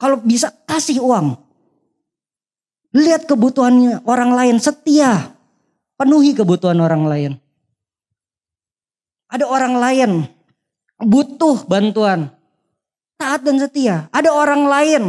Kalau 0.00 0.16
bisa 0.24 0.48
kasih 0.64 1.04
uang. 1.04 1.36
Lihat 2.96 3.28
kebutuhannya 3.28 4.08
orang 4.08 4.32
lain 4.32 4.56
setia. 4.56 5.36
Penuhi 6.00 6.32
kebutuhan 6.32 6.80
orang 6.80 7.04
lain. 7.04 7.41
Ada 9.32 9.48
orang 9.48 9.74
lain 9.80 10.10
butuh 11.00 11.64
bantuan. 11.64 12.28
Taat 13.16 13.40
dan 13.48 13.56
setia. 13.56 14.12
Ada 14.12 14.28
orang 14.28 14.68
lain 14.68 15.02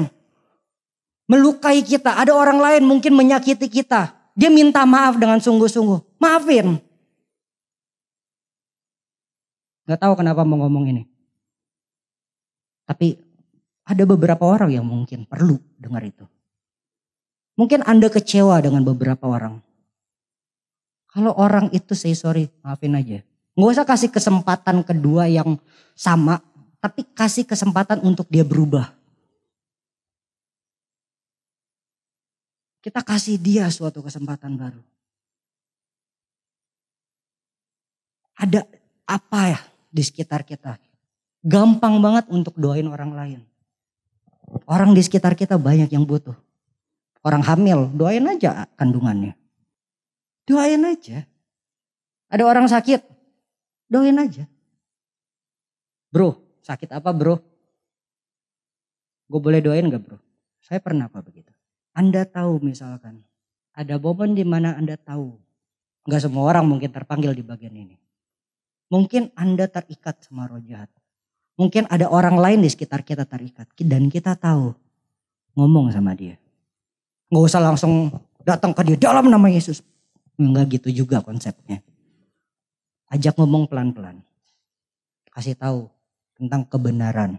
melukai 1.28 1.84
kita. 1.84 2.16
Ada 2.16 2.32
orang 2.32 2.64
lain 2.64 2.88
mungkin 2.88 3.20
menyakiti 3.20 3.68
kita. 3.68 4.16
Dia 4.34 4.48
minta 4.48 4.88
maaf 4.88 5.20
dengan 5.20 5.44
sungguh-sungguh. 5.44 6.24
Maafin. 6.24 6.80
Gak 9.84 10.00
tahu 10.00 10.14
kenapa 10.16 10.48
mau 10.48 10.64
ngomong 10.64 10.88
ini. 10.88 11.04
Tapi 12.88 13.20
ada 13.84 14.04
beberapa 14.08 14.48
orang 14.48 14.72
yang 14.72 14.88
mungkin 14.88 15.28
perlu 15.28 15.60
dengar 15.76 16.04
itu. 16.08 16.24
Mungkin 17.60 17.84
Anda 17.84 18.08
kecewa 18.08 18.64
dengan 18.64 18.88
beberapa 18.88 19.28
orang. 19.28 19.60
Kalau 21.14 21.36
orang 21.38 21.70
itu 21.70 21.94
say 21.94 22.18
sorry, 22.18 22.50
maafin 22.66 22.98
aja. 22.98 23.22
Nggak 23.54 23.72
usah 23.78 23.86
kasih 23.86 24.10
kesempatan 24.10 24.82
kedua 24.82 25.30
yang 25.30 25.62
sama, 25.94 26.42
tapi 26.82 27.06
kasih 27.06 27.46
kesempatan 27.46 28.02
untuk 28.02 28.26
dia 28.28 28.42
berubah. 28.42 28.89
Kita 32.84 33.00
kasih 33.00 33.39
dia 33.39 33.70
suatu 33.72 34.04
kesempatan 34.04 34.60
baru. 34.60 34.82
Ada 38.36 38.68
apa 39.08 39.56
ya 39.56 39.60
di 39.88 40.04
sekitar 40.04 40.44
kita? 40.44 40.76
Gampang 41.46 42.02
banget 42.04 42.28
untuk 42.34 42.58
doain 42.60 42.89
orang 42.89 43.16
lain. 43.16 43.39
Orang 44.68 44.92
di 44.92 45.00
sekitar 45.00 45.38
kita 45.38 45.56
banyak 45.56 45.88
yang 45.94 46.04
butuh. 46.04 46.36
Orang 47.24 47.39
hamil, 47.46 47.88
doain 47.96 48.28
aja 48.28 48.68
kandungannya. 48.76 49.32
Doain 50.44 50.84
aja. 50.84 51.24
Ada 52.28 52.44
orang 52.44 52.68
sakit, 52.68 53.00
Doain 53.94 54.18
aja. 54.18 54.50
Bro, 56.10 56.42
sakit 56.66 56.90
apa 56.90 57.14
bro? 57.14 57.38
Gue 59.30 59.38
boleh 59.38 59.62
doain 59.62 59.86
gak 59.86 60.02
bro? 60.02 60.18
Saya 60.66 60.82
pernah 60.82 61.06
apa 61.06 61.22
begitu. 61.22 61.54
Anda 61.94 62.26
tahu 62.26 62.58
misalkan, 62.66 63.22
ada 63.78 64.02
momen 64.02 64.34
di 64.34 64.42
mana 64.42 64.74
Anda 64.74 64.98
tahu. 64.98 65.38
Gak 66.10 66.26
semua 66.26 66.50
orang 66.50 66.66
mungkin 66.66 66.90
terpanggil 66.90 67.38
di 67.38 67.46
bagian 67.46 67.78
ini. 67.78 67.94
Mungkin 68.90 69.30
Anda 69.38 69.70
terikat 69.70 70.26
sama 70.26 70.50
roh 70.50 70.58
jahat. 70.66 70.90
Mungkin 71.54 71.86
ada 71.86 72.10
orang 72.10 72.42
lain 72.42 72.66
di 72.66 72.70
sekitar 72.74 73.06
kita 73.06 73.30
terikat. 73.30 73.70
Dan 73.78 74.10
kita 74.10 74.34
tahu 74.34 74.74
ngomong 75.54 75.94
sama 75.94 76.18
dia. 76.18 76.42
Gak 77.30 77.46
usah 77.46 77.62
langsung 77.62 78.10
datang 78.42 78.74
ke 78.74 78.82
dia 78.90 78.98
dalam 78.98 79.30
nama 79.30 79.54
Yesus. 79.54 79.86
Enggak 80.34 80.82
gitu 80.82 81.06
juga 81.06 81.22
konsepnya. 81.22 81.86
Ajak 83.13 83.38
ngomong 83.38 83.69
pelan-pelan. 83.69 84.26
Kasih 85.30 85.54
tahu 85.54 85.86
tentang 86.34 86.65
kebenaran. 86.65 87.38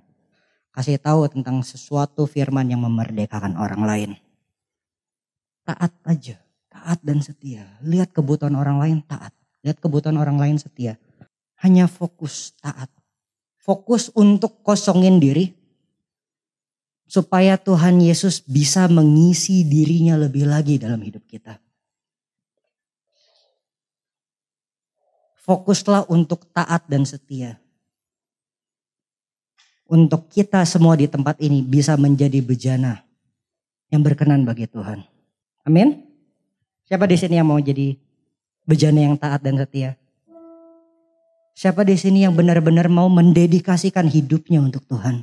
Kasih 0.71 1.03
tahu 1.03 1.27
tentang 1.27 1.67
sesuatu 1.67 2.31
firman 2.31 2.71
yang 2.71 2.87
memerdekakan 2.87 3.59
orang 3.59 3.83
lain. 3.83 4.11
Taat 5.67 5.91
aja. 6.07 6.39
Taat 6.71 7.03
dan 7.03 7.19
setia. 7.19 7.67
Lihat 7.83 8.15
kebutuhan 8.15 8.55
orang 8.55 8.79
lain 8.79 8.99
taat. 9.03 9.35
Lihat 9.67 9.83
kebutuhan 9.83 10.15
orang 10.15 10.39
lain 10.39 10.63
setia. 10.63 10.95
Hanya 11.59 11.91
fokus 11.91 12.55
taat. 12.63 12.95
Fokus 13.59 14.15
untuk 14.15 14.63
kosongin 14.63 15.19
diri. 15.19 15.51
Supaya 17.11 17.59
Tuhan 17.59 17.99
Yesus 17.99 18.47
bisa 18.47 18.87
mengisi 18.87 19.67
dirinya 19.67 20.15
lebih 20.15 20.47
lagi 20.47 20.79
dalam 20.79 21.03
hidup 21.03 21.27
kita. 21.27 21.64
Fokuslah 25.45 26.09
untuk 26.09 26.49
taat 26.57 26.89
dan 26.89 27.05
setia. 27.05 27.61
Untuk 29.85 30.33
kita 30.33 30.65
semua 30.65 30.97
di 30.97 31.05
tempat 31.05 31.37
ini 31.45 31.61
bisa 31.61 32.01
menjadi 32.01 32.41
bejana 32.41 33.05
yang 33.93 34.01
berkenan 34.01 34.49
bagi 34.49 34.65
Tuhan. 34.65 35.05
Amin. 35.69 36.01
Siapa 36.89 37.05
di 37.05 37.21
sini 37.21 37.37
yang 37.37 37.49
mau 37.49 37.61
jadi 37.61 37.93
bejana 38.65 39.05
yang 39.05 39.17
taat 39.21 39.45
dan 39.45 39.61
setia? 39.61 40.01
Siapa 41.55 41.85
di 41.87 41.95
sini 41.95 42.25
yang 42.25 42.33
benar-benar 42.33 42.89
mau 42.89 43.07
mendedikasikan 43.13 44.09
hidupnya 44.09 44.59
untuk 44.65 44.83
Tuhan? 44.89 45.23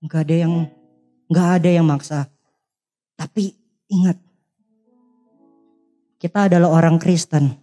Enggak 0.00 0.30
ada 0.30 0.36
yang 0.46 0.54
enggak 1.28 1.48
ada 1.60 1.70
yang 1.74 1.86
maksa. 1.86 2.30
Tapi 3.18 3.52
ingat, 3.90 4.16
kita 6.16 6.48
adalah 6.48 6.72
orang 6.72 6.96
Kristen. 6.96 7.56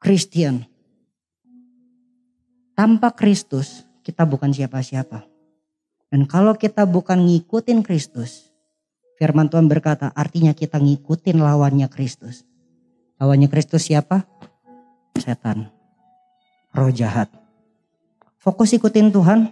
Kristen. 0.00 0.64
Tanpa 2.72 3.10
Kristus, 3.12 3.84
kita 4.06 4.22
bukan 4.22 4.54
siapa-siapa. 4.54 5.26
Dan 6.08 6.24
kalau 6.24 6.54
kita 6.56 6.86
bukan 6.88 7.26
ngikutin 7.26 7.84
Kristus, 7.84 8.48
firman 9.18 9.50
Tuhan 9.50 9.66
berkata 9.66 10.14
artinya 10.14 10.54
kita 10.54 10.78
ngikutin 10.80 11.42
lawannya 11.42 11.90
Kristus. 11.90 12.46
Lawannya 13.18 13.50
Kristus 13.50 13.90
siapa? 13.90 14.24
Setan. 15.18 15.68
Roh 16.72 16.94
jahat. 16.94 17.28
Fokus 18.38 18.70
ikutin 18.72 19.10
Tuhan, 19.10 19.50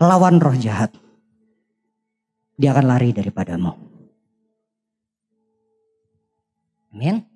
lawan 0.00 0.40
roh 0.40 0.56
jahat. 0.56 0.90
Dia 2.56 2.72
akan 2.72 2.88
lari 2.88 3.12
daripadamu. 3.12 3.89
Amin. 6.94 7.29